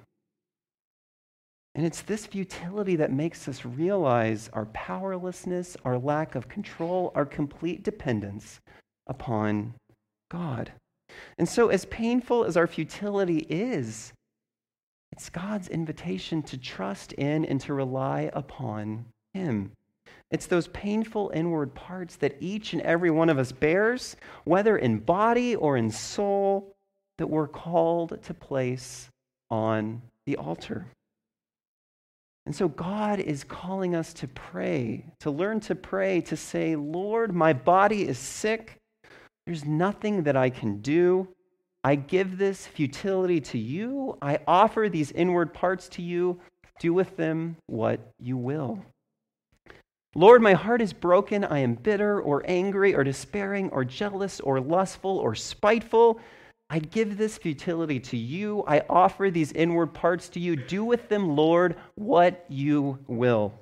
And 1.74 1.86
it's 1.86 2.02
this 2.02 2.26
futility 2.26 2.96
that 2.96 3.12
makes 3.12 3.48
us 3.48 3.64
realize 3.64 4.50
our 4.52 4.66
powerlessness, 4.66 5.76
our 5.84 5.98
lack 5.98 6.34
of 6.34 6.48
control, 6.48 7.10
our 7.14 7.24
complete 7.24 7.82
dependence 7.82 8.60
upon 9.06 9.74
God. 10.34 10.72
And 11.38 11.48
so, 11.48 11.68
as 11.68 11.84
painful 11.84 12.44
as 12.44 12.56
our 12.56 12.66
futility 12.66 13.46
is, 13.48 14.12
it's 15.12 15.30
God's 15.30 15.68
invitation 15.68 16.42
to 16.44 16.58
trust 16.58 17.12
in 17.12 17.44
and 17.44 17.60
to 17.60 17.72
rely 17.72 18.30
upon 18.32 19.04
Him. 19.32 19.70
It's 20.32 20.46
those 20.46 20.66
painful 20.68 21.30
inward 21.32 21.74
parts 21.74 22.16
that 22.16 22.36
each 22.40 22.72
and 22.72 22.82
every 22.82 23.10
one 23.10 23.28
of 23.28 23.38
us 23.38 23.52
bears, 23.52 24.16
whether 24.42 24.76
in 24.76 24.98
body 24.98 25.54
or 25.54 25.76
in 25.76 25.90
soul, 25.90 26.74
that 27.18 27.30
we're 27.30 27.46
called 27.46 28.20
to 28.24 28.34
place 28.34 29.08
on 29.50 30.02
the 30.26 30.36
altar. 30.36 30.86
And 32.46 32.56
so 32.56 32.66
God 32.66 33.20
is 33.20 33.44
calling 33.44 33.94
us 33.94 34.12
to 34.14 34.26
pray, 34.28 35.06
to 35.20 35.30
learn 35.30 35.60
to 35.60 35.76
pray, 35.76 36.20
to 36.22 36.36
say, 36.36 36.74
Lord, 36.74 37.32
my 37.32 37.52
body 37.52 38.06
is 38.08 38.18
sick. 38.18 38.80
There's 39.46 39.64
nothing 39.64 40.22
that 40.22 40.36
I 40.36 40.50
can 40.50 40.80
do. 40.80 41.28
I 41.82 41.96
give 41.96 42.38
this 42.38 42.66
futility 42.66 43.40
to 43.42 43.58
you. 43.58 44.16
I 44.22 44.38
offer 44.46 44.88
these 44.88 45.12
inward 45.12 45.52
parts 45.52 45.88
to 45.90 46.02
you. 46.02 46.40
Do 46.80 46.94
with 46.94 47.16
them 47.16 47.56
what 47.66 48.00
you 48.18 48.38
will. 48.38 48.82
Lord, 50.14 50.40
my 50.40 50.54
heart 50.54 50.80
is 50.80 50.92
broken. 50.92 51.44
I 51.44 51.58
am 51.58 51.74
bitter 51.74 52.22
or 52.22 52.42
angry 52.46 52.94
or 52.94 53.04
despairing 53.04 53.68
or 53.70 53.84
jealous 53.84 54.40
or 54.40 54.60
lustful 54.60 55.18
or 55.18 55.34
spiteful. 55.34 56.20
I 56.70 56.78
give 56.78 57.18
this 57.18 57.36
futility 57.36 58.00
to 58.00 58.16
you. 58.16 58.64
I 58.66 58.82
offer 58.88 59.30
these 59.30 59.52
inward 59.52 59.92
parts 59.92 60.28
to 60.30 60.40
you. 60.40 60.56
Do 60.56 60.84
with 60.84 61.08
them, 61.08 61.36
Lord, 61.36 61.76
what 61.96 62.46
you 62.48 62.98
will. 63.06 63.52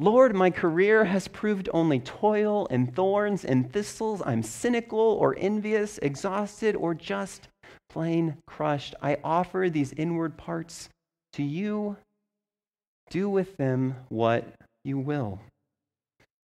Lord, 0.00 0.34
my 0.34 0.50
career 0.50 1.04
has 1.04 1.26
proved 1.26 1.68
only 1.74 1.98
toil 1.98 2.68
and 2.70 2.94
thorns 2.94 3.44
and 3.44 3.72
thistles. 3.72 4.22
I'm 4.24 4.44
cynical 4.44 4.98
or 4.98 5.34
envious, 5.36 5.98
exhausted, 5.98 6.76
or 6.76 6.94
just 6.94 7.48
plain 7.88 8.36
crushed. 8.46 8.94
I 9.02 9.18
offer 9.24 9.68
these 9.68 9.92
inward 9.94 10.36
parts 10.36 10.88
to 11.32 11.42
you. 11.42 11.96
Do 13.10 13.28
with 13.28 13.56
them 13.56 13.96
what 14.08 14.44
you 14.84 14.98
will. 14.98 15.40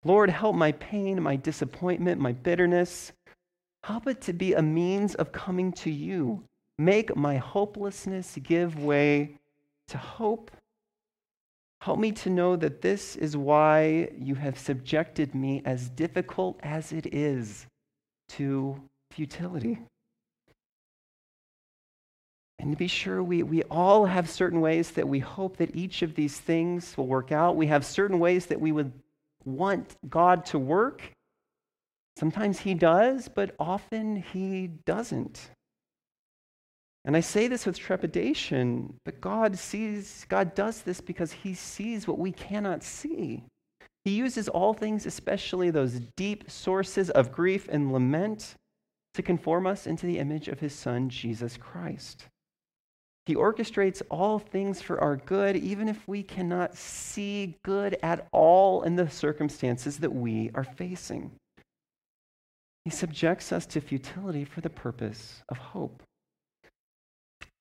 Lord, 0.03 0.29
help 0.31 0.55
my 0.55 0.71
pain, 0.73 1.21
my 1.21 1.35
disappointment, 1.35 2.19
my 2.19 2.31
bitterness. 2.31 3.11
Help 3.83 4.07
it 4.07 4.21
to 4.21 4.33
be 4.33 4.53
a 4.53 4.61
means 4.61 5.13
of 5.13 5.31
coming 5.31 5.71
to 5.73 5.91
you. 5.91 6.43
Make 6.79 7.15
my 7.15 7.37
hopelessness 7.37 8.37
give 8.41 8.83
way 8.83 9.37
to 9.89 9.97
hope. 9.97 10.49
Help 11.81 11.99
me 11.99 12.11
to 12.11 12.29
know 12.29 12.55
that 12.55 12.81
this 12.81 13.15
is 13.15 13.37
why 13.37 14.09
you 14.17 14.35
have 14.35 14.57
subjected 14.57 15.35
me, 15.35 15.61
as 15.65 15.89
difficult 15.89 16.59
as 16.63 16.91
it 16.91 17.13
is, 17.13 17.67
to 18.29 18.81
futility. 19.11 19.79
And 22.57 22.71
to 22.71 22.77
be 22.77 22.87
sure, 22.87 23.21
we, 23.21 23.43
we 23.43 23.63
all 23.63 24.05
have 24.05 24.29
certain 24.29 24.61
ways 24.61 24.91
that 24.91 25.07
we 25.07 25.19
hope 25.19 25.57
that 25.57 25.75
each 25.75 26.01
of 26.01 26.15
these 26.15 26.39
things 26.39 26.97
will 26.97 27.07
work 27.07 27.31
out. 27.31 27.55
We 27.55 27.67
have 27.67 27.85
certain 27.85 28.17
ways 28.19 28.47
that 28.47 28.59
we 28.59 28.71
would 28.71 28.91
want 29.43 29.95
God 30.09 30.45
to 30.47 30.59
work. 30.59 31.03
Sometimes 32.17 32.59
He 32.59 32.73
does, 32.73 33.27
but 33.27 33.53
often 33.59 34.15
He 34.15 34.67
doesn't. 34.67 35.51
And 37.05 37.15
I 37.15 37.19
say 37.19 37.47
this 37.47 37.65
with 37.65 37.77
trepidation, 37.77 38.95
but 39.05 39.21
God 39.21 39.57
sees, 39.57 40.25
God 40.27 40.55
does 40.55 40.81
this 40.81 40.99
because 40.99 41.31
He 41.31 41.53
sees 41.53 42.07
what 42.07 42.17
we 42.17 42.31
cannot 42.31 42.83
see. 42.83 43.43
He 44.03 44.11
uses 44.11 44.47
all 44.49 44.73
things, 44.73 45.05
especially 45.05 45.69
those 45.69 45.99
deep 46.15 46.49
sources 46.49 47.09
of 47.11 47.31
grief 47.31 47.67
and 47.71 47.91
lament, 47.91 48.55
to 49.15 49.23
conform 49.23 49.65
us 49.65 49.87
into 49.87 50.05
the 50.05 50.19
image 50.19 50.47
of 50.47 50.59
his 50.59 50.73
Son, 50.73 51.09
Jesus 51.09 51.57
Christ. 51.57 52.27
He 53.25 53.33
orchestrates 53.33 54.03
all 54.11 54.37
things 54.37 54.81
for 54.81 55.01
our 55.01 55.15
good, 55.15 55.55
even 55.55 55.87
if 55.87 56.07
we 56.07 56.21
cannot 56.21 56.75
see 56.75 57.55
good 57.63 57.97
at 58.03 58.27
all 58.31 58.83
in 58.83 58.95
the 58.95 59.09
circumstances 59.09 59.97
that 59.99 60.13
we 60.13 60.51
are 60.53 60.63
facing. 60.63 61.31
He 62.83 62.91
subjects 62.91 63.51
us 63.51 63.65
to 63.67 63.81
futility 63.81 64.45
for 64.45 64.61
the 64.61 64.69
purpose 64.69 65.41
of 65.49 65.57
hope. 65.57 66.03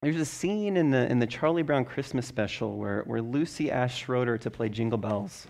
There's 0.05 0.17
a 0.17 0.25
scene 0.27 0.77
in 0.77 0.91
the, 0.91 1.11
in 1.11 1.19
the 1.19 1.27
Charlie 1.27 1.63
Brown 1.63 1.87
Christmas 1.87 2.27
special 2.27 2.77
where, 2.77 3.05
where 3.07 3.23
Lucy 3.23 3.71
asks 3.71 3.97
Schroeder 3.97 4.37
to 4.37 4.51
play 4.51 4.69
Jingle 4.69 4.99
Bells 4.99 5.47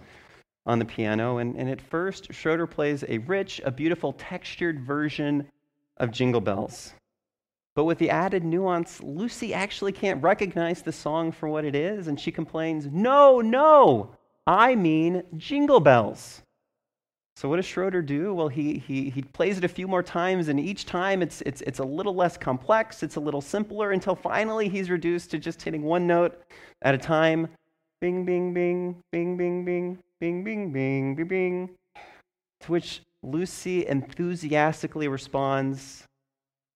on 0.64 0.78
the 0.78 0.84
piano. 0.84 1.38
And, 1.38 1.56
and 1.56 1.68
at 1.68 1.80
first, 1.80 2.32
Schroeder 2.32 2.68
plays 2.68 3.02
a 3.08 3.18
rich, 3.18 3.60
a 3.64 3.72
beautiful, 3.72 4.12
textured 4.12 4.78
version 4.78 5.48
of 5.96 6.12
Jingle 6.12 6.40
Bells. 6.40 6.94
But 7.74 7.82
with 7.82 7.98
the 7.98 8.10
added 8.10 8.44
nuance, 8.44 9.02
Lucy 9.02 9.52
actually 9.52 9.90
can't 9.90 10.22
recognize 10.22 10.82
the 10.82 10.92
song 10.92 11.32
for 11.32 11.48
what 11.48 11.64
it 11.64 11.74
is, 11.74 12.06
and 12.06 12.20
she 12.20 12.30
complains, 12.30 12.86
No, 12.86 13.40
no, 13.40 14.14
I 14.46 14.76
mean 14.76 15.24
Jingle 15.36 15.80
Bells. 15.80 16.43
So 17.37 17.49
what 17.49 17.57
does 17.57 17.66
Schroeder 17.66 18.01
do? 18.01 18.33
Well, 18.33 18.49
he, 18.49 18.79
he, 18.79 19.11
he 19.11 19.23
plays 19.23 19.59
it 19.59 19.64
a 19.64 19.68
few 19.68 19.88
more 19.88 20.03
times, 20.03 20.49
and 20.49 20.61
each 20.61 20.87
time 20.87 21.20
it's, 21.20 21.40
it's, 21.42 21.62
it's 21.62 21.81
a 21.81 21.85
little 21.85 22.14
less 22.14 22.37
complex, 22.37 23.03
it's 23.03 23.16
a 23.16 23.20
little 23.20 23.40
simpler, 23.40 23.90
until 23.90 24.14
finally 24.14 24.68
he's 24.68 24.88
reduced 24.88 25.33
to 25.33 25.38
just 25.38 25.61
hitting 25.61 25.83
one 25.83 26.07
note 26.07 26.40
at 26.83 26.94
a 26.94 26.99
time. 26.99 27.49
Bing, 28.01 28.25
bing, 28.25 28.55
bing, 28.55 29.03
bing, 29.11 29.37
bing, 29.37 29.64
bing, 29.64 29.99
bing, 30.20 30.42
bing, 30.42 30.73
bing, 30.73 31.14
bing, 31.14 31.27
bing. 31.27 31.70
To 32.61 32.73
which 32.73 33.03
Lucy 33.23 33.87
enthusiastically 33.87 35.09
responds, 35.09 36.05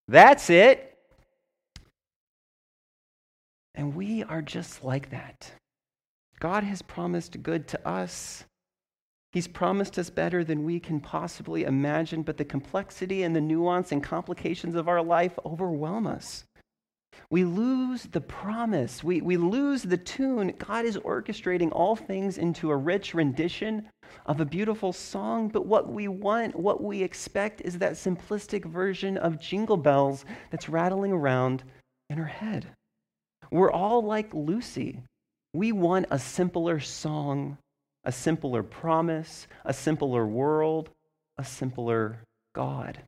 That's 0.08 0.50
it. 0.50 0.98
And 3.76 3.94
we 3.94 4.24
are 4.24 4.42
just 4.42 4.82
like 4.82 5.10
that. 5.10 5.52
God 6.40 6.64
has 6.64 6.82
promised 6.82 7.42
good 7.44 7.68
to 7.68 7.88
us. 7.88 8.44
He's 9.32 9.48
promised 9.48 9.98
us 9.98 10.08
better 10.08 10.42
than 10.42 10.64
we 10.64 10.80
can 10.80 11.00
possibly 11.00 11.64
imagine, 11.64 12.22
but 12.22 12.38
the 12.38 12.44
complexity 12.44 13.22
and 13.22 13.36
the 13.36 13.40
nuance 13.40 13.92
and 13.92 14.02
complications 14.02 14.74
of 14.74 14.88
our 14.88 15.02
life 15.02 15.38
overwhelm 15.44 16.06
us. 16.06 16.44
We 17.30 17.44
lose 17.44 18.04
the 18.04 18.22
promise. 18.22 19.04
We, 19.04 19.20
we 19.20 19.36
lose 19.36 19.82
the 19.82 19.98
tune. 19.98 20.54
God 20.56 20.86
is 20.86 20.96
orchestrating 20.96 21.70
all 21.72 21.94
things 21.94 22.38
into 22.38 22.70
a 22.70 22.76
rich 22.76 23.12
rendition 23.12 23.88
of 24.24 24.40
a 24.40 24.46
beautiful 24.46 24.94
song, 24.94 25.48
but 25.48 25.66
what 25.66 25.92
we 25.92 26.08
want, 26.08 26.56
what 26.56 26.82
we 26.82 27.02
expect, 27.02 27.60
is 27.60 27.78
that 27.78 27.92
simplistic 27.92 28.64
version 28.64 29.18
of 29.18 29.40
jingle 29.40 29.76
bells 29.76 30.24
that's 30.50 30.70
rattling 30.70 31.12
around 31.12 31.64
in 32.08 32.18
our 32.18 32.24
head. 32.24 32.66
We're 33.50 33.72
all 33.72 34.02
like 34.02 34.32
Lucy. 34.32 35.02
We 35.52 35.72
want 35.72 36.06
a 36.10 36.18
simpler 36.18 36.80
song 36.80 37.58
a 38.04 38.12
simpler 38.12 38.62
promise, 38.62 39.46
a 39.64 39.72
simpler 39.72 40.26
world, 40.26 40.90
a 41.36 41.44
simpler 41.44 42.18
God. 42.54 43.02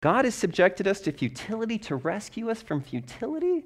God 0.00 0.24
has 0.24 0.34
subjected 0.34 0.86
us 0.86 1.00
to 1.02 1.12
futility 1.12 1.78
to 1.78 1.96
rescue 1.96 2.50
us 2.50 2.62
from 2.62 2.82
futility. 2.82 3.64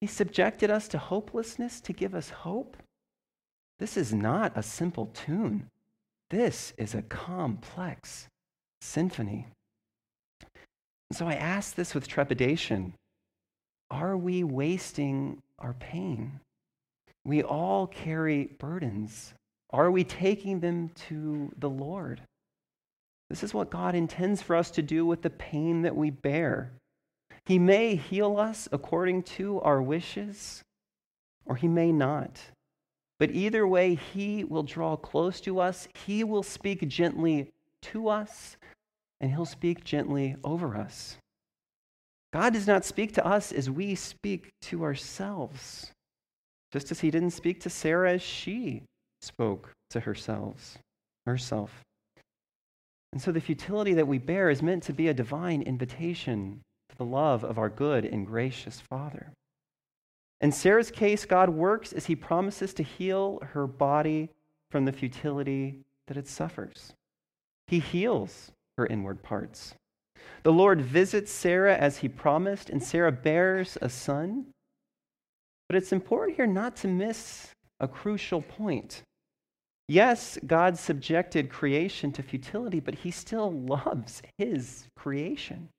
He 0.00 0.06
subjected 0.06 0.70
us 0.70 0.88
to 0.88 0.98
hopelessness 0.98 1.80
to 1.82 1.92
give 1.92 2.14
us 2.14 2.30
hope. 2.30 2.76
This 3.78 3.96
is 3.96 4.14
not 4.14 4.52
a 4.56 4.62
simple 4.62 5.10
tune. 5.12 5.68
This 6.30 6.72
is 6.78 6.94
a 6.94 7.02
complex 7.02 8.28
symphony. 8.80 9.46
So 11.12 11.26
I 11.26 11.34
ask 11.34 11.74
this 11.74 11.94
with 11.94 12.08
trepidation 12.08 12.94
Are 13.90 14.16
we 14.16 14.42
wasting 14.42 15.42
our 15.58 15.74
pain? 15.74 16.40
We 17.24 17.42
all 17.42 17.86
carry 17.86 18.46
burdens. 18.58 19.34
Are 19.70 19.90
we 19.90 20.04
taking 20.04 20.60
them 20.60 20.90
to 21.08 21.52
the 21.56 21.70
Lord? 21.70 22.20
This 23.30 23.42
is 23.42 23.54
what 23.54 23.70
God 23.70 23.94
intends 23.94 24.42
for 24.42 24.56
us 24.56 24.70
to 24.72 24.82
do 24.82 25.06
with 25.06 25.22
the 25.22 25.30
pain 25.30 25.82
that 25.82 25.96
we 25.96 26.10
bear. 26.10 26.72
He 27.46 27.58
may 27.58 27.96
heal 27.96 28.38
us 28.38 28.68
according 28.70 29.22
to 29.22 29.60
our 29.60 29.80
wishes, 29.80 30.62
or 31.46 31.56
He 31.56 31.68
may 31.68 31.92
not. 31.92 32.40
But 33.18 33.30
either 33.30 33.66
way, 33.66 33.94
He 33.94 34.44
will 34.44 34.64
draw 34.64 34.96
close 34.96 35.40
to 35.42 35.60
us, 35.60 35.88
He 36.06 36.24
will 36.24 36.42
speak 36.42 36.86
gently 36.88 37.50
to 37.82 38.08
us, 38.08 38.56
and 39.20 39.30
He'll 39.30 39.46
speak 39.46 39.84
gently 39.84 40.36
over 40.44 40.76
us. 40.76 41.16
God 42.32 42.52
does 42.52 42.66
not 42.66 42.84
speak 42.84 43.14
to 43.14 43.26
us 43.26 43.52
as 43.52 43.70
we 43.70 43.94
speak 43.94 44.50
to 44.62 44.82
ourselves 44.82 45.92
just 46.72 46.90
as 46.90 47.00
he 47.00 47.10
didn't 47.10 47.30
speak 47.30 47.60
to 47.60 47.70
Sarah 47.70 48.12
as 48.12 48.22
she 48.22 48.82
spoke 49.20 49.70
to 49.90 50.00
herself. 50.00 50.78
herself. 51.26 51.82
And 53.12 53.20
so 53.20 53.30
the 53.30 53.40
futility 53.40 53.92
that 53.94 54.08
we 54.08 54.18
bear 54.18 54.48
is 54.48 54.62
meant 54.62 54.82
to 54.84 54.92
be 54.92 55.08
a 55.08 55.14
divine 55.14 55.62
invitation 55.62 56.62
to 56.88 56.96
the 56.96 57.04
love 57.04 57.44
of 57.44 57.58
our 57.58 57.68
good 57.68 58.04
and 58.06 58.26
gracious 58.26 58.80
Father. 58.80 59.32
In 60.40 60.50
Sarah's 60.50 60.90
case, 60.90 61.24
God 61.24 61.50
works 61.50 61.92
as 61.92 62.06
he 62.06 62.16
promises 62.16 62.74
to 62.74 62.82
heal 62.82 63.38
her 63.52 63.66
body 63.66 64.30
from 64.70 64.86
the 64.86 64.92
futility 64.92 65.78
that 66.08 66.16
it 66.16 66.26
suffers. 66.26 66.94
He 67.68 67.78
heals 67.78 68.50
her 68.76 68.86
inward 68.86 69.22
parts. 69.22 69.74
The 70.42 70.52
Lord 70.52 70.80
visits 70.80 71.30
Sarah 71.30 71.76
as 71.76 71.98
he 71.98 72.08
promised, 72.08 72.70
and 72.70 72.82
Sarah 72.82 73.12
bears 73.12 73.78
a 73.80 73.88
son 73.88 74.46
but 75.72 75.78
it's 75.78 75.92
important 75.92 76.36
here 76.36 76.46
not 76.46 76.76
to 76.76 76.86
miss 76.86 77.48
a 77.80 77.88
crucial 77.88 78.42
point. 78.42 79.00
Yes, 79.88 80.38
God 80.46 80.78
subjected 80.78 81.48
creation 81.48 82.12
to 82.12 82.22
futility, 82.22 82.78
but 82.78 82.96
he 82.96 83.10
still 83.10 83.50
loves 83.50 84.20
his 84.36 84.86
creation. 84.96 85.70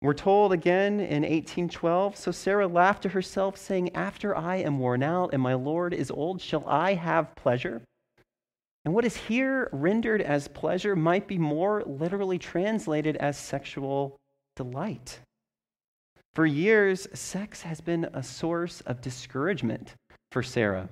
We're 0.00 0.14
told 0.14 0.52
again 0.52 1.00
in 1.00 1.22
1812 1.22 2.16
So 2.16 2.30
Sarah 2.30 2.68
laughed 2.68 3.02
to 3.02 3.08
herself, 3.08 3.56
saying, 3.56 3.96
After 3.96 4.36
I 4.36 4.58
am 4.58 4.78
worn 4.78 5.02
out 5.02 5.30
and 5.32 5.42
my 5.42 5.54
Lord 5.54 5.92
is 5.92 6.12
old, 6.12 6.40
shall 6.40 6.64
I 6.68 6.94
have 6.94 7.34
pleasure? 7.34 7.82
And 8.84 8.94
what 8.94 9.04
is 9.04 9.16
here 9.16 9.68
rendered 9.72 10.22
as 10.22 10.46
pleasure 10.46 10.94
might 10.94 11.26
be 11.26 11.38
more 11.38 11.82
literally 11.86 12.38
translated 12.38 13.16
as 13.16 13.36
sexual 13.36 14.16
delight. 14.54 15.18
For 16.34 16.46
years, 16.46 17.08
sex 17.12 17.62
has 17.62 17.80
been 17.80 18.08
a 18.12 18.22
source 18.22 18.80
of 18.82 19.00
discouragement 19.00 19.94
for 20.30 20.42
Sarah. 20.42 20.88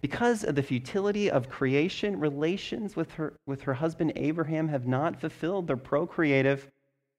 Because 0.00 0.44
of 0.44 0.54
the 0.54 0.62
futility 0.62 1.28
of 1.30 1.48
creation, 1.48 2.20
relations 2.20 2.94
with 2.94 3.12
her, 3.12 3.34
with 3.46 3.62
her 3.62 3.74
husband 3.74 4.12
Abraham 4.14 4.68
have 4.68 4.86
not 4.86 5.20
fulfilled 5.20 5.66
their 5.66 5.76
procreative 5.76 6.68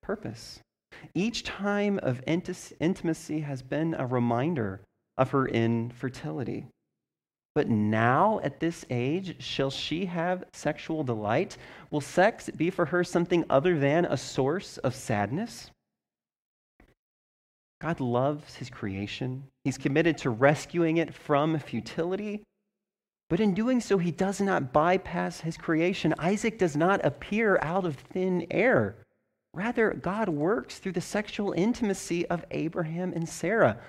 purpose. 0.01 0.61
Each 1.13 1.43
time 1.43 1.99
of 2.01 2.23
intimacy 2.25 3.41
has 3.41 3.61
been 3.61 3.93
a 3.95 4.05
reminder 4.05 4.81
of 5.17 5.31
her 5.31 5.47
infertility. 5.47 6.67
But 7.53 7.67
now, 7.69 8.39
at 8.43 8.59
this 8.59 8.85
age, 8.89 9.43
shall 9.43 9.71
she 9.71 10.05
have 10.05 10.45
sexual 10.53 11.03
delight? 11.03 11.57
Will 11.91 12.01
sex 12.01 12.49
be 12.51 12.69
for 12.69 12.85
her 12.85 13.03
something 13.03 13.43
other 13.49 13.77
than 13.77 14.05
a 14.05 14.15
source 14.15 14.77
of 14.77 14.95
sadness? 14.95 15.71
God 17.79 17.99
loves 17.99 18.55
his 18.55 18.69
creation. 18.69 19.43
He's 19.63 19.77
committed 19.77 20.17
to 20.19 20.29
rescuing 20.29 20.97
it 20.97 21.13
from 21.13 21.59
futility. 21.59 22.43
But 23.29 23.39
in 23.39 23.53
doing 23.53 23.81
so, 23.81 23.97
he 23.97 24.11
does 24.11 24.39
not 24.39 24.73
bypass 24.73 25.41
his 25.41 25.57
creation. 25.57 26.15
Isaac 26.17 26.57
does 26.57 26.75
not 26.75 27.05
appear 27.05 27.59
out 27.61 27.85
of 27.85 27.95
thin 27.95 28.47
air. 28.49 28.95
Rather, 29.53 29.91
God 29.91 30.29
works 30.29 30.79
through 30.79 30.93
the 30.93 31.01
sexual 31.01 31.51
intimacy 31.51 32.25
of 32.27 32.45
Abraham 32.51 33.13
and 33.13 33.27
Sarah. 33.27 33.79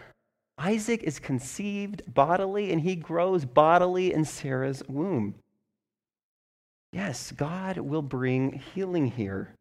Isaac 0.58 1.02
is 1.04 1.20
conceived 1.20 2.02
bodily 2.12 2.72
and 2.72 2.80
he 2.80 2.96
grows 2.96 3.44
bodily 3.44 4.12
in 4.12 4.24
Sarah's 4.24 4.82
womb. 4.88 5.34
Yes, 6.92 7.32
God 7.32 7.78
will 7.78 8.02
bring 8.02 8.60
healing 8.74 9.06
here. 9.10 9.54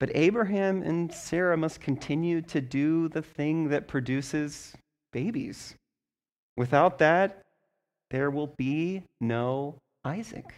But 0.00 0.10
Abraham 0.14 0.82
and 0.82 1.12
Sarah 1.12 1.56
must 1.56 1.80
continue 1.80 2.40
to 2.42 2.60
do 2.60 3.08
the 3.08 3.22
thing 3.22 3.68
that 3.70 3.88
produces 3.88 4.74
babies. 5.12 5.74
Without 6.56 6.98
that, 6.98 7.42
there 8.10 8.30
will 8.30 8.54
be 8.56 9.02
no 9.20 9.76
Isaac. 10.04 10.54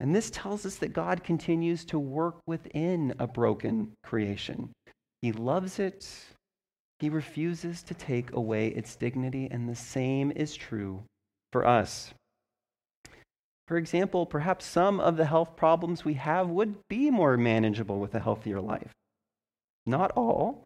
And 0.00 0.14
this 0.14 0.30
tells 0.30 0.66
us 0.66 0.76
that 0.76 0.92
God 0.92 1.22
continues 1.22 1.84
to 1.86 1.98
work 1.98 2.40
within 2.46 3.14
a 3.18 3.26
broken 3.26 3.92
creation. 4.02 4.72
He 5.20 5.30
loves 5.30 5.78
it, 5.78 6.08
He 6.98 7.08
refuses 7.08 7.84
to 7.84 7.94
take 7.94 8.32
away 8.32 8.68
its 8.68 8.96
dignity, 8.96 9.48
and 9.50 9.68
the 9.68 9.76
same 9.76 10.32
is 10.32 10.56
true 10.56 11.04
for 11.52 11.64
us. 11.64 12.12
For 13.68 13.76
example, 13.76 14.26
perhaps 14.26 14.64
some 14.64 15.00
of 15.00 15.16
the 15.16 15.24
health 15.24 15.56
problems 15.56 16.04
we 16.04 16.14
have 16.14 16.48
would 16.48 16.76
be 16.88 17.10
more 17.10 17.36
manageable 17.36 18.00
with 18.00 18.14
a 18.14 18.20
healthier 18.20 18.60
life. 18.60 18.92
Not 19.86 20.12
all, 20.12 20.64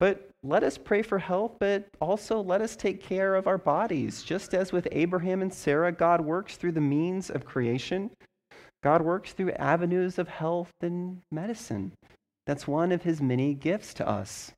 but 0.00 0.30
let 0.42 0.62
us 0.62 0.78
pray 0.78 1.02
for 1.02 1.18
health, 1.18 1.56
but 1.58 1.86
also 2.00 2.40
let 2.40 2.62
us 2.62 2.76
take 2.76 3.02
care 3.02 3.34
of 3.34 3.46
our 3.46 3.58
bodies. 3.58 4.22
Just 4.22 4.54
as 4.54 4.72
with 4.72 4.88
Abraham 4.92 5.42
and 5.42 5.52
Sarah, 5.52 5.92
God 5.92 6.20
works 6.20 6.56
through 6.56 6.72
the 6.72 6.80
means 6.80 7.30
of 7.30 7.44
creation, 7.44 8.10
God 8.82 9.02
works 9.02 9.32
through 9.32 9.50
avenues 9.52 10.18
of 10.18 10.28
health 10.28 10.70
and 10.80 11.20
medicine. 11.32 11.92
That's 12.46 12.68
one 12.68 12.92
of 12.92 13.02
his 13.02 13.20
many 13.20 13.54
gifts 13.54 13.92
to 13.94 14.08
us. 14.08 14.52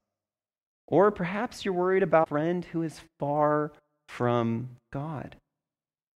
Or 0.87 1.11
perhaps 1.11 1.65
you're 1.65 1.75
worried 1.75 2.03
about 2.03 2.27
a 2.27 2.31
friend 2.31 2.65
who 2.67 2.83
is 2.83 3.01
far 3.19 3.73
from 4.09 4.71
God. 4.93 5.37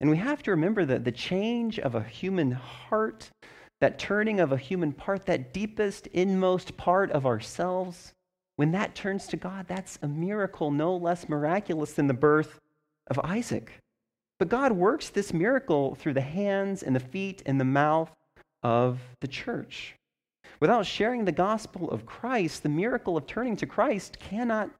And 0.00 0.10
we 0.10 0.16
have 0.16 0.42
to 0.42 0.50
remember 0.50 0.84
that 0.84 1.04
the 1.04 1.12
change 1.12 1.78
of 1.78 1.94
a 1.94 2.02
human 2.02 2.52
heart, 2.52 3.30
that 3.80 3.98
turning 3.98 4.40
of 4.40 4.52
a 4.52 4.56
human 4.56 4.92
part, 4.92 5.26
that 5.26 5.52
deepest, 5.52 6.06
inmost 6.08 6.76
part 6.76 7.10
of 7.10 7.26
ourselves, 7.26 8.12
when 8.56 8.72
that 8.72 8.94
turns 8.94 9.26
to 9.28 9.36
God, 9.36 9.66
that's 9.68 9.98
a 10.02 10.08
miracle 10.08 10.70
no 10.70 10.96
less 10.96 11.28
miraculous 11.28 11.92
than 11.92 12.06
the 12.06 12.14
birth 12.14 12.60
of 13.08 13.18
Isaac. 13.20 13.72
But 14.38 14.48
God 14.48 14.72
works 14.72 15.08
this 15.08 15.32
miracle 15.32 15.94
through 15.94 16.14
the 16.14 16.20
hands 16.20 16.82
and 16.82 16.94
the 16.94 17.00
feet 17.00 17.42
and 17.46 17.60
the 17.60 17.64
mouth 17.64 18.10
of 18.62 19.00
the 19.20 19.28
church. 19.28 19.94
Without 20.60 20.86
sharing 20.86 21.24
the 21.24 21.32
gospel 21.32 21.90
of 21.90 22.06
Christ, 22.06 22.62
the 22.62 22.68
miracle 22.68 23.16
of 23.16 23.26
turning 23.26 23.56
to 23.56 23.66
Christ 23.66 24.18
cannot 24.18 24.70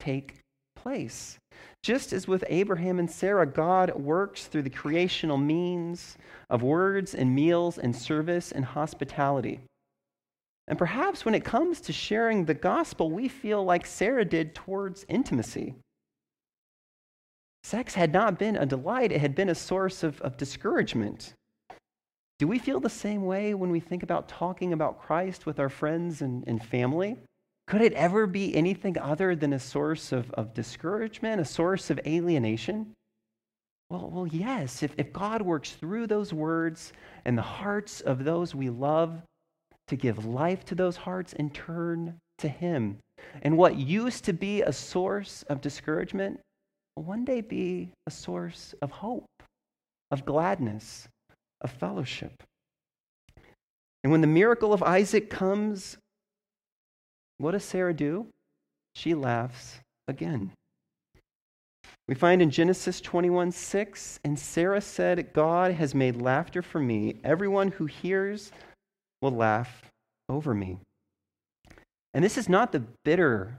take 0.00 0.40
place. 0.74 1.38
Just 1.82 2.12
as 2.12 2.26
with 2.26 2.44
Abraham 2.48 2.98
and 2.98 3.10
Sarah, 3.10 3.46
God 3.46 3.94
works 3.94 4.46
through 4.46 4.62
the 4.62 4.70
creational 4.70 5.38
means 5.38 6.16
of 6.50 6.62
words 6.62 7.14
and 7.14 7.34
meals 7.34 7.78
and 7.78 7.94
service 7.94 8.52
and 8.52 8.64
hospitality. 8.64 9.60
And 10.66 10.78
perhaps 10.78 11.24
when 11.24 11.34
it 11.34 11.44
comes 11.44 11.80
to 11.82 11.92
sharing 11.92 12.44
the 12.44 12.54
gospel, 12.54 13.10
we 13.10 13.28
feel 13.28 13.64
like 13.64 13.86
Sarah 13.86 14.24
did 14.24 14.54
towards 14.54 15.06
intimacy. 15.08 15.74
Sex 17.62 17.94
had 17.94 18.12
not 18.12 18.38
been 18.38 18.56
a 18.56 18.66
delight, 18.66 19.12
it 19.12 19.20
had 19.20 19.34
been 19.34 19.48
a 19.48 19.54
source 19.54 20.02
of, 20.02 20.20
of 20.20 20.36
discouragement. 20.36 21.32
Do 22.38 22.46
we 22.46 22.58
feel 22.58 22.80
the 22.80 22.90
same 22.90 23.24
way 23.24 23.54
when 23.54 23.70
we 23.70 23.80
think 23.80 24.02
about 24.02 24.28
talking 24.28 24.72
about 24.72 25.02
Christ 25.02 25.44
with 25.44 25.58
our 25.58 25.68
friends 25.68 26.22
and, 26.22 26.44
and 26.46 26.64
family? 26.64 27.16
Could 27.68 27.82
it 27.82 27.92
ever 27.92 28.26
be 28.26 28.56
anything 28.56 28.96
other 28.98 29.36
than 29.36 29.52
a 29.52 29.58
source 29.58 30.10
of, 30.10 30.30
of 30.32 30.54
discouragement, 30.54 31.38
a 31.38 31.44
source 31.44 31.90
of 31.90 32.00
alienation? 32.06 32.94
Well, 33.90 34.10
well, 34.10 34.26
yes. 34.26 34.82
If, 34.82 34.94
if 34.96 35.12
God 35.12 35.42
works 35.42 35.72
through 35.72 36.06
those 36.06 36.32
words 36.32 36.94
and 37.26 37.36
the 37.36 37.42
hearts 37.42 38.00
of 38.00 38.24
those 38.24 38.54
we 38.54 38.70
love 38.70 39.20
to 39.88 39.96
give 39.96 40.24
life 40.24 40.64
to 40.66 40.74
those 40.74 40.96
hearts 40.96 41.34
and 41.34 41.52
turn 41.52 42.14
to 42.38 42.48
Him. 42.48 42.98
And 43.42 43.58
what 43.58 43.76
used 43.76 44.24
to 44.24 44.32
be 44.32 44.62
a 44.62 44.72
source 44.72 45.42
of 45.50 45.60
discouragement 45.60 46.40
will 46.96 47.04
one 47.04 47.26
day 47.26 47.42
be 47.42 47.90
a 48.06 48.10
source 48.10 48.74
of 48.80 48.90
hope, 48.90 49.26
of 50.10 50.24
gladness, 50.24 51.06
of 51.60 51.70
fellowship. 51.70 52.42
And 54.02 54.10
when 54.10 54.22
the 54.22 54.26
miracle 54.26 54.72
of 54.72 54.82
Isaac 54.82 55.28
comes, 55.28 55.98
what 57.38 57.52
does 57.52 57.64
Sarah 57.64 57.94
do? 57.94 58.26
She 58.94 59.14
laughs 59.14 59.78
again. 60.06 60.52
We 62.08 62.14
find 62.14 62.40
in 62.40 62.50
Genesis 62.50 63.00
21 63.00 63.52
6, 63.52 64.20
and 64.24 64.38
Sarah 64.38 64.80
said, 64.80 65.32
God 65.32 65.72
has 65.72 65.94
made 65.94 66.20
laughter 66.20 66.62
for 66.62 66.80
me. 66.80 67.20
Everyone 67.22 67.68
who 67.68 67.86
hears 67.86 68.50
will 69.20 69.32
laugh 69.32 69.82
over 70.28 70.54
me. 70.54 70.78
And 72.14 72.24
this 72.24 72.38
is 72.38 72.48
not 72.48 72.72
the 72.72 72.84
bitter 73.04 73.58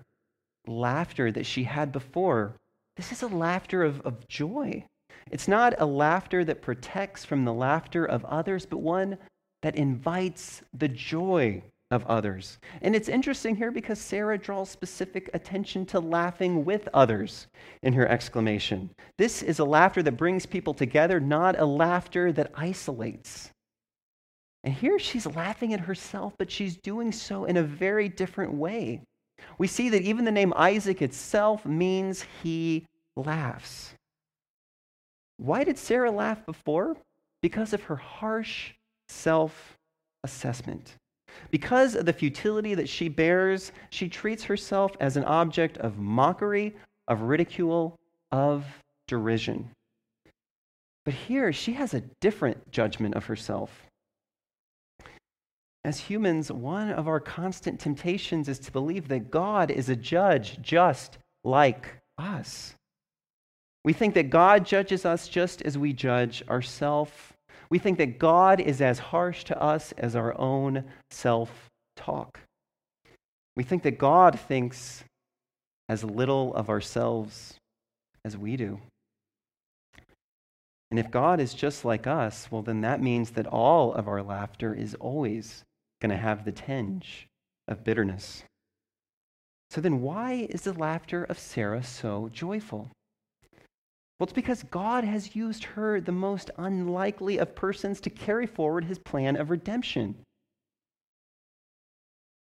laughter 0.68 1.32
that 1.32 1.46
she 1.46 1.64
had 1.64 1.92
before. 1.92 2.56
This 2.98 3.12
is 3.12 3.22
a 3.22 3.28
laughter 3.28 3.84
of, 3.84 4.02
of 4.02 4.28
joy. 4.28 4.84
It's 5.32 5.48
not 5.48 5.80
a 5.80 5.86
laughter 5.86 6.44
that 6.44 6.62
protects 6.62 7.24
from 7.24 7.46
the 7.46 7.54
laughter 7.54 8.04
of 8.04 8.26
others, 8.26 8.66
but 8.66 8.78
one 8.78 9.18
that 9.62 9.76
invites 9.76 10.64
the 10.74 10.88
joy 10.88 11.62
of 11.92 12.06
others. 12.06 12.60
And 12.82 12.96
it's 12.96 13.10
interesting 13.10 13.56
here 13.56 13.72
because 13.72 14.00
Sarah 14.00 14.38
draws 14.38 14.70
specific 14.70 15.30
attention 15.34 15.86
to 15.88 16.00
laughing 16.00 16.64
with 16.64 16.88
others 16.94 17.48
in 17.82 17.94
her 17.94 18.08
exclamation. 18.08 18.92
This 19.18 19.42
is 19.42 19.60
a 19.60 19.66
laughter 19.66 20.04
that 20.04 20.18
brings 20.18 20.46
people 20.46 20.74
together, 20.74 21.20
not 21.20 21.60
a 21.60 21.66
laughter 21.66 22.32
that 22.34 22.52
isolates. 22.56 23.50
And 24.64 24.74
here 24.74 25.00
she's 25.00 25.26
laughing 25.26 25.74
at 25.74 25.80
herself, 25.80 26.34
but 26.38 26.52
she's 26.52 26.78
doing 26.78 27.12
so 27.12 27.46
in 27.46 27.58
a 27.58 27.64
very 27.64 28.10
different 28.10 28.54
way. 28.54 29.02
We 29.58 29.68
see 29.68 29.90
that 29.90 30.04
even 30.04 30.26
the 30.26 30.32
name 30.32 30.54
Isaac 30.56 31.02
itself 31.02 31.66
means 31.66 32.26
he 32.44 32.86
laughs. 33.16 33.94
Why 35.38 35.64
did 35.64 35.78
Sarah 35.78 36.12
laugh 36.12 36.46
before? 36.46 36.98
Because 37.42 37.74
of 37.74 37.84
her 37.84 37.96
harsh 37.96 38.74
self 39.08 39.78
assessment. 40.24 40.96
Because 41.52 41.96
of 41.96 42.06
the 42.06 42.14
futility 42.14 42.76
that 42.76 42.90
she 42.90 43.10
bears, 43.10 43.72
she 43.90 44.08
treats 44.08 44.44
herself 44.44 44.92
as 45.00 45.18
an 45.18 45.24
object 45.24 45.78
of 45.78 45.98
mockery, 45.98 46.76
of 47.08 47.22
ridicule, 47.22 47.98
of 48.32 48.66
derision. 49.08 49.70
But 51.06 51.14
here, 51.14 51.52
she 51.52 51.74
has 51.74 51.94
a 51.94 52.02
different 52.22 52.72
judgment 52.72 53.16
of 53.16 53.26
herself. 53.26 53.86
As 55.84 56.00
humans, 56.00 56.52
one 56.52 56.92
of 56.92 57.08
our 57.08 57.20
constant 57.20 57.80
temptations 57.80 58.50
is 58.50 58.60
to 58.60 58.72
believe 58.72 59.08
that 59.08 59.32
God 59.32 59.72
is 59.72 59.90
a 59.90 59.96
judge 59.96 60.62
just 60.62 61.18
like 61.44 61.88
us. 62.18 62.76
We 63.84 63.94
think 63.94 64.14
that 64.16 64.30
God 64.30 64.66
judges 64.66 65.06
us 65.06 65.28
just 65.28 65.62
as 65.62 65.78
we 65.78 65.94
judge 65.94 66.44
ourselves 66.50 67.14
we 67.70 67.80
think 67.80 67.98
that 67.98 68.18
God 68.20 68.60
is 68.60 68.82
as 68.82 69.00
harsh 69.00 69.44
to 69.46 69.62
us 69.62 69.94
as 69.98 70.16
our 70.16 70.38
own 70.40 70.84
self 71.12 71.70
talk. 71.96 72.40
We 73.56 73.64
think 73.64 73.84
that 73.84 73.98
God 73.98 74.40
thinks 74.40 75.04
as 75.88 76.04
little 76.04 76.54
of 76.56 76.70
ourselves 76.70 77.56
as 78.24 78.38
we 78.38 78.56
do. 78.56 78.80
And 80.92 81.00
if 81.00 81.12
God 81.12 81.40
is 81.40 81.54
just 81.54 81.86
like 81.86 82.08
us, 82.08 82.48
well, 82.50 82.64
then 82.64 82.82
that 82.82 83.02
means 83.02 83.32
that 83.32 83.46
all 83.46 83.94
of 83.94 84.08
our 84.08 84.24
laughter 84.24 84.74
is 84.74 84.96
always 84.96 85.64
going 86.02 86.10
to 86.10 86.18
have 86.18 86.46
the 86.46 86.52
tinge 86.52 87.28
of 87.68 87.84
bitterness. 87.84 88.44
So 89.70 89.82
then, 89.82 90.02
why 90.02 90.48
is 90.50 90.62
the 90.62 90.74
laughter 90.74 91.24
of 91.26 91.38
Sarah 91.38 91.84
so 91.84 92.30
joyful? 92.34 92.90
Well, 94.20 94.26
it's 94.26 94.34
because 94.34 94.64
God 94.64 95.06
has 95.06 95.34
used 95.34 95.64
her, 95.64 96.02
the 96.02 96.12
most 96.12 96.52
unlikely 96.58 97.38
of 97.38 97.56
persons, 97.56 98.02
to 98.02 98.10
carry 98.10 98.46
forward 98.46 98.84
his 98.84 99.00
plan 99.00 99.38
of 99.38 99.50
redemption. 99.50 100.16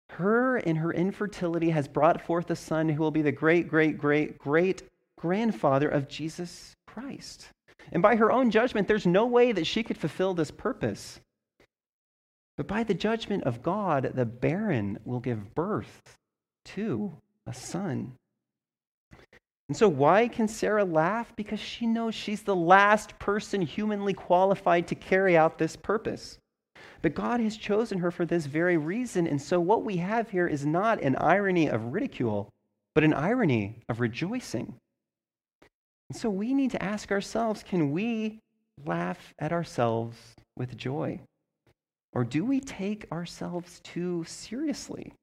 Her 0.10 0.58
in 0.58 0.77
her 0.77 0.91
infertility 0.91 1.69
has 1.69 1.88
brought 1.88 2.21
forth 2.21 2.49
a 2.49 2.55
son 2.55 2.89
who 2.89 3.03
will 3.03 3.12
be 3.12 3.21
the 3.21 3.32
great, 3.32 3.67
great, 3.67 3.99
great, 3.99 4.39
great 4.39 4.82
grandfather 5.19 5.88
of 5.88 6.08
Jesus 6.08 6.73
Christ. 6.88 7.49
And 7.91 8.01
by 8.01 8.15
her 8.15 8.32
own 8.32 8.49
judgment, 8.49 8.88
there's 8.88 9.05
no 9.05 9.27
way 9.27 9.51
that 9.51 9.67
she 9.67 9.84
could 9.84 9.97
fulfill 9.97 10.34
this 10.34 10.51
purpose. 10.51 11.19
But 12.58 12.67
by 12.67 12.84
the 12.84 12.95
judgment 12.95 13.43
of 13.43 13.62
God, 13.62 14.12
the 14.15 14.25
barren 14.25 14.99
will 15.05 15.19
give 15.19 15.53
birth 15.53 16.17
to 16.65 17.13
a 17.45 17.53
son. 17.53 18.15
And 19.69 19.77
so, 19.77 19.88
why 19.88 20.27
can 20.27 20.47
Sarah 20.47 20.84
laugh? 20.84 21.32
Because 21.36 21.60
she 21.60 21.86
knows 21.86 22.15
she's 22.15 22.41
the 22.41 22.55
last 22.55 23.17
person 23.19 23.62
humanly 23.62 24.13
qualified 24.13 24.88
to 24.88 24.95
carry 24.95 25.38
out 25.38 25.60
this 25.60 25.75
purpose. 25.75 26.39
But 27.03 27.13
God 27.13 27.39
has 27.39 27.55
chosen 27.55 27.99
her 27.99 28.09
for 28.09 28.26
this 28.26 28.47
very 28.47 28.78
reason. 28.78 29.28
And 29.28 29.39
so, 29.39 29.59
what 29.59 29.84
we 29.84 29.97
have 29.97 30.32
here 30.32 30.47
is 30.47 30.65
not 30.65 31.03
an 31.03 31.15
irony 31.17 31.70
of 31.70 31.93
ridicule, 31.93 32.49
but 32.95 33.03
an 33.03 33.13
irony 33.13 33.76
of 33.88 33.99
rejoicing. 33.99 34.74
And 36.09 36.17
so, 36.17 36.32
we 36.32 36.55
need 36.55 36.72
to 36.72 36.84
ask 36.84 37.11
ourselves 37.11 37.63
can 37.63 37.91
we 37.91 38.39
laugh 38.84 39.36
at 39.38 39.53
ourselves 39.53 40.17
with 40.57 40.78
joy? 40.78 41.20
Or 42.13 42.24
do 42.24 42.43
we 42.43 42.59
take 42.59 43.05
ourselves 43.11 43.82
too 43.82 44.24
seriously? 44.28 45.13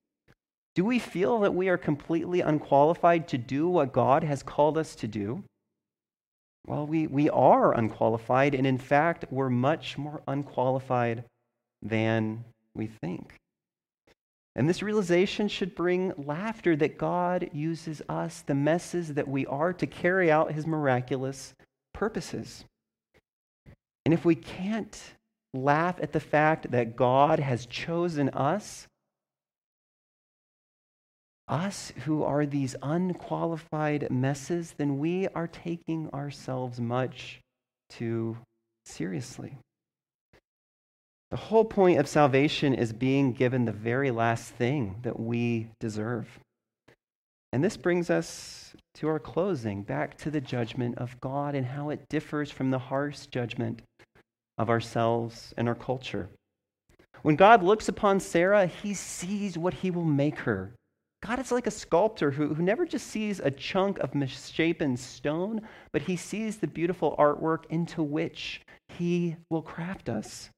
Do 0.76 0.84
we 0.84 0.98
feel 0.98 1.40
that 1.40 1.54
we 1.54 1.70
are 1.70 1.78
completely 1.78 2.42
unqualified 2.42 3.28
to 3.28 3.38
do 3.38 3.66
what 3.66 3.94
God 3.94 4.22
has 4.22 4.42
called 4.42 4.76
us 4.76 4.94
to 4.96 5.08
do? 5.08 5.42
Well, 6.66 6.86
we, 6.86 7.06
we 7.06 7.30
are 7.30 7.72
unqualified, 7.72 8.54
and 8.54 8.66
in 8.66 8.76
fact, 8.76 9.24
we're 9.30 9.48
much 9.48 9.96
more 9.96 10.20
unqualified 10.28 11.24
than 11.80 12.44
we 12.74 12.88
think. 12.88 13.34
And 14.54 14.68
this 14.68 14.82
realization 14.82 15.48
should 15.48 15.74
bring 15.74 16.12
laughter 16.18 16.76
that 16.76 16.98
God 16.98 17.48
uses 17.54 18.02
us, 18.06 18.42
the 18.42 18.54
messes 18.54 19.14
that 19.14 19.28
we 19.28 19.46
are, 19.46 19.72
to 19.72 19.86
carry 19.86 20.30
out 20.30 20.52
his 20.52 20.66
miraculous 20.66 21.54
purposes. 21.94 22.66
And 24.04 24.12
if 24.12 24.26
we 24.26 24.34
can't 24.34 25.00
laugh 25.54 25.98
at 26.02 26.12
the 26.12 26.20
fact 26.20 26.70
that 26.70 26.96
God 26.96 27.38
has 27.38 27.64
chosen 27.64 28.28
us, 28.30 28.88
us 31.48 31.92
who 32.04 32.22
are 32.22 32.46
these 32.46 32.74
unqualified 32.82 34.10
messes, 34.10 34.74
then 34.76 34.98
we 34.98 35.28
are 35.28 35.46
taking 35.46 36.08
ourselves 36.10 36.80
much 36.80 37.40
too 37.88 38.36
seriously. 38.84 39.56
The 41.30 41.36
whole 41.36 41.64
point 41.64 41.98
of 41.98 42.08
salvation 42.08 42.74
is 42.74 42.92
being 42.92 43.32
given 43.32 43.64
the 43.64 43.72
very 43.72 44.10
last 44.10 44.52
thing 44.52 44.96
that 45.02 45.18
we 45.18 45.68
deserve. 45.80 46.28
And 47.52 47.64
this 47.64 47.76
brings 47.76 48.10
us 48.10 48.74
to 48.94 49.08
our 49.08 49.18
closing, 49.18 49.82
back 49.82 50.16
to 50.18 50.30
the 50.30 50.40
judgment 50.40 50.98
of 50.98 51.20
God 51.20 51.54
and 51.54 51.66
how 51.66 51.90
it 51.90 52.08
differs 52.08 52.50
from 52.50 52.70
the 52.70 52.78
harsh 52.78 53.26
judgment 53.26 53.82
of 54.58 54.70
ourselves 54.70 55.52
and 55.56 55.68
our 55.68 55.74
culture. 55.74 56.28
When 57.22 57.36
God 57.36 57.62
looks 57.62 57.88
upon 57.88 58.20
Sarah, 58.20 58.66
he 58.66 58.94
sees 58.94 59.58
what 59.58 59.74
he 59.74 59.90
will 59.90 60.04
make 60.04 60.40
her. 60.40 60.72
God 61.22 61.38
is 61.38 61.50
like 61.50 61.66
a 61.66 61.70
sculptor 61.70 62.30
who, 62.30 62.54
who 62.54 62.62
never 62.62 62.84
just 62.84 63.06
sees 63.06 63.40
a 63.40 63.50
chunk 63.50 63.98
of 63.98 64.14
misshapen 64.14 64.96
stone, 64.96 65.62
but 65.92 66.02
he 66.02 66.16
sees 66.16 66.58
the 66.58 66.66
beautiful 66.66 67.16
artwork 67.18 67.64
into 67.70 68.02
which 68.02 68.60
he 68.88 69.36
will 69.50 69.62
craft 69.62 70.08
us. 70.08 70.50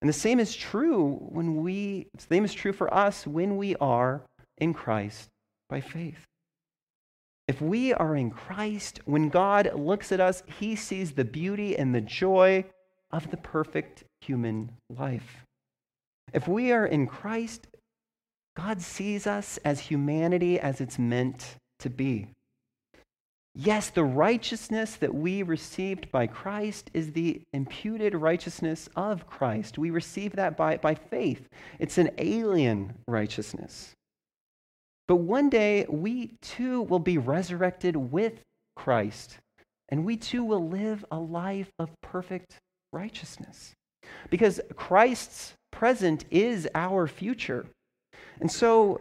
And 0.00 0.08
the 0.08 0.12
same 0.12 0.40
is 0.40 0.54
true 0.54 1.18
when 1.30 1.62
we, 1.62 2.08
the 2.14 2.22
same 2.22 2.44
is 2.44 2.52
true 2.52 2.72
for 2.72 2.92
us 2.92 3.26
when 3.26 3.56
we 3.56 3.76
are 3.76 4.22
in 4.58 4.74
Christ 4.74 5.28
by 5.68 5.80
faith. 5.80 6.26
If 7.46 7.60
we 7.60 7.92
are 7.92 8.16
in 8.16 8.30
Christ, 8.30 9.00
when 9.04 9.28
God 9.28 9.70
looks 9.74 10.12
at 10.12 10.20
us, 10.20 10.42
he 10.58 10.76
sees 10.76 11.12
the 11.12 11.24
beauty 11.24 11.76
and 11.76 11.94
the 11.94 12.00
joy 12.00 12.64
of 13.10 13.30
the 13.30 13.36
perfect 13.36 14.04
human 14.22 14.72
life. 14.88 15.44
If 16.32 16.48
we 16.48 16.72
are 16.72 16.86
in 16.86 17.06
Christ, 17.06 17.66
God 18.56 18.80
sees 18.80 19.26
us 19.26 19.58
as 19.64 19.80
humanity 19.80 20.58
as 20.60 20.80
it's 20.80 20.98
meant 20.98 21.56
to 21.80 21.90
be. 21.90 22.28
Yes, 23.56 23.90
the 23.90 24.04
righteousness 24.04 24.96
that 24.96 25.14
we 25.14 25.44
received 25.44 26.10
by 26.10 26.26
Christ 26.26 26.90
is 26.92 27.12
the 27.12 27.40
imputed 27.52 28.14
righteousness 28.14 28.88
of 28.96 29.28
Christ. 29.28 29.78
We 29.78 29.90
receive 29.90 30.32
that 30.32 30.56
by, 30.56 30.78
by 30.78 30.96
faith. 30.96 31.48
It's 31.78 31.98
an 31.98 32.10
alien 32.18 32.94
righteousness. 33.06 33.92
But 35.06 35.16
one 35.16 35.50
day, 35.50 35.86
we 35.88 36.34
too 36.42 36.82
will 36.82 36.98
be 36.98 37.18
resurrected 37.18 37.94
with 37.94 38.40
Christ, 38.74 39.38
and 39.88 40.04
we 40.04 40.16
too 40.16 40.42
will 40.42 40.68
live 40.68 41.04
a 41.10 41.18
life 41.18 41.70
of 41.78 41.90
perfect 42.02 42.58
righteousness. 42.92 43.74
Because 44.30 44.60
Christ's 44.74 45.54
present 45.70 46.24
is 46.30 46.68
our 46.74 47.06
future. 47.06 47.66
And 48.40 48.50
so, 48.50 49.00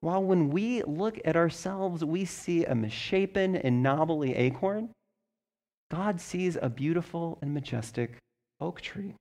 while 0.00 0.22
when 0.22 0.50
we 0.50 0.82
look 0.82 1.18
at 1.24 1.36
ourselves, 1.36 2.04
we 2.04 2.24
see 2.24 2.64
a 2.64 2.74
misshapen 2.74 3.56
and 3.56 3.82
knobbly 3.82 4.34
acorn, 4.34 4.90
God 5.90 6.20
sees 6.20 6.56
a 6.60 6.70
beautiful 6.70 7.38
and 7.42 7.52
majestic 7.52 8.16
oak 8.60 8.80
tree. 8.80 9.14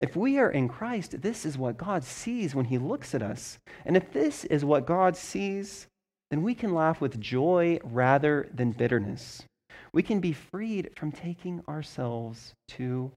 If 0.00 0.16
we 0.16 0.38
are 0.38 0.50
in 0.50 0.68
Christ, 0.68 1.22
this 1.22 1.46
is 1.46 1.56
what 1.56 1.76
God 1.76 2.02
sees 2.02 2.54
when 2.54 2.64
He 2.64 2.78
looks 2.78 3.14
at 3.14 3.22
us. 3.22 3.58
And 3.84 3.96
if 3.96 4.12
this 4.12 4.44
is 4.46 4.64
what 4.64 4.86
God 4.86 5.16
sees, 5.16 5.86
then 6.30 6.42
we 6.42 6.54
can 6.54 6.74
laugh 6.74 7.00
with 7.00 7.20
joy 7.20 7.78
rather 7.84 8.48
than 8.52 8.72
bitterness. 8.72 9.44
We 9.92 10.02
can 10.02 10.18
be 10.18 10.32
freed 10.32 10.90
from 10.96 11.12
taking 11.12 11.62
ourselves 11.68 12.54
too 12.66 13.12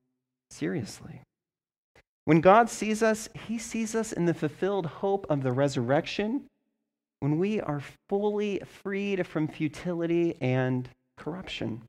seriously. 0.51 1.21
When 2.25 2.41
God 2.41 2.69
sees 2.69 3.01
us, 3.01 3.29
He 3.47 3.57
sees 3.57 3.95
us 3.95 4.11
in 4.11 4.25
the 4.25 4.33
fulfilled 4.33 4.85
hope 4.87 5.25
of 5.29 5.43
the 5.43 5.51
resurrection 5.51 6.45
when 7.19 7.37
we 7.37 7.61
are 7.61 7.81
fully 8.09 8.61
freed 8.83 9.25
from 9.25 9.47
futility 9.47 10.35
and 10.41 10.89
corruption. 11.17 11.83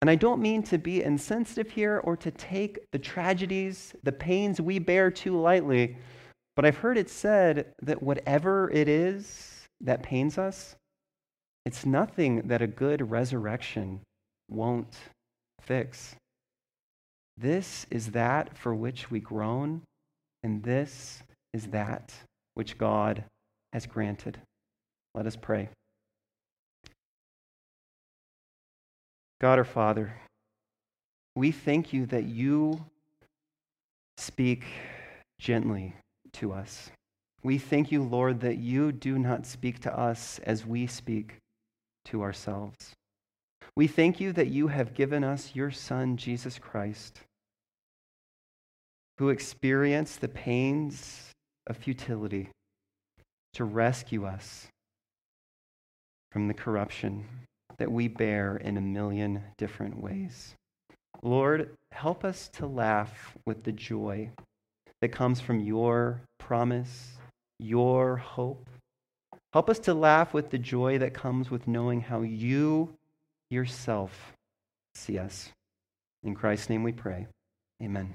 And 0.00 0.10
I 0.10 0.16
don't 0.16 0.42
mean 0.42 0.64
to 0.64 0.78
be 0.78 1.02
insensitive 1.02 1.70
here 1.70 2.00
or 2.02 2.16
to 2.16 2.32
take 2.32 2.80
the 2.90 2.98
tragedies, 2.98 3.94
the 4.02 4.10
pains 4.10 4.60
we 4.60 4.80
bear 4.80 5.12
too 5.12 5.40
lightly, 5.40 5.96
but 6.56 6.64
I've 6.64 6.78
heard 6.78 6.98
it 6.98 7.08
said 7.08 7.72
that 7.82 8.02
whatever 8.02 8.68
it 8.70 8.88
is 8.88 9.68
that 9.80 10.02
pains 10.02 10.38
us, 10.38 10.74
it's 11.64 11.86
nothing 11.86 12.42
that 12.48 12.60
a 12.60 12.66
good 12.66 13.10
resurrection 13.10 14.00
won't 14.48 14.96
fix. 15.60 16.16
This 17.36 17.86
is 17.90 18.12
that 18.12 18.56
for 18.56 18.74
which 18.74 19.10
we 19.10 19.20
groan, 19.20 19.82
and 20.42 20.62
this 20.62 21.22
is 21.52 21.68
that 21.68 22.12
which 22.54 22.78
God 22.78 23.24
has 23.72 23.86
granted. 23.86 24.38
Let 25.14 25.26
us 25.26 25.36
pray. 25.36 25.68
God 29.40 29.58
our 29.58 29.64
Father, 29.64 30.14
we 31.34 31.50
thank 31.50 31.92
you 31.92 32.06
that 32.06 32.24
you 32.24 32.84
speak 34.16 34.64
gently 35.40 35.94
to 36.34 36.52
us. 36.52 36.90
We 37.42 37.58
thank 37.58 37.90
you, 37.90 38.04
Lord, 38.04 38.40
that 38.40 38.58
you 38.58 38.92
do 38.92 39.18
not 39.18 39.46
speak 39.46 39.80
to 39.80 39.98
us 39.98 40.38
as 40.44 40.64
we 40.64 40.86
speak 40.86 41.38
to 42.04 42.22
ourselves. 42.22 42.92
We 43.74 43.86
thank 43.86 44.20
you 44.20 44.32
that 44.32 44.48
you 44.48 44.68
have 44.68 44.94
given 44.94 45.24
us 45.24 45.52
your 45.54 45.70
Son, 45.70 46.16
Jesus 46.18 46.58
Christ, 46.58 47.20
who 49.18 49.30
experienced 49.30 50.20
the 50.20 50.28
pains 50.28 51.30
of 51.66 51.78
futility 51.78 52.50
to 53.54 53.64
rescue 53.64 54.26
us 54.26 54.66
from 56.32 56.48
the 56.48 56.54
corruption 56.54 57.24
that 57.78 57.90
we 57.90 58.08
bear 58.08 58.56
in 58.58 58.76
a 58.76 58.82
million 58.82 59.42
different 59.56 59.98
ways. 59.98 60.54
Lord, 61.22 61.74
help 61.92 62.24
us 62.24 62.48
to 62.54 62.66
laugh 62.66 63.34
with 63.46 63.62
the 63.64 63.72
joy 63.72 64.30
that 65.00 65.12
comes 65.12 65.40
from 65.40 65.60
your 65.60 66.20
promise, 66.38 67.12
your 67.58 68.16
hope. 68.16 68.68
Help 69.52 69.70
us 69.70 69.78
to 69.80 69.94
laugh 69.94 70.34
with 70.34 70.50
the 70.50 70.58
joy 70.58 70.98
that 70.98 71.14
comes 71.14 71.50
with 71.50 71.68
knowing 71.68 72.00
how 72.00 72.22
you 72.22 72.94
yourself 73.52 74.32
see 74.94 75.18
us. 75.18 75.50
In 76.22 76.34
Christ's 76.34 76.70
name 76.70 76.82
we 76.82 76.92
pray. 76.92 77.26
Amen. 77.82 78.14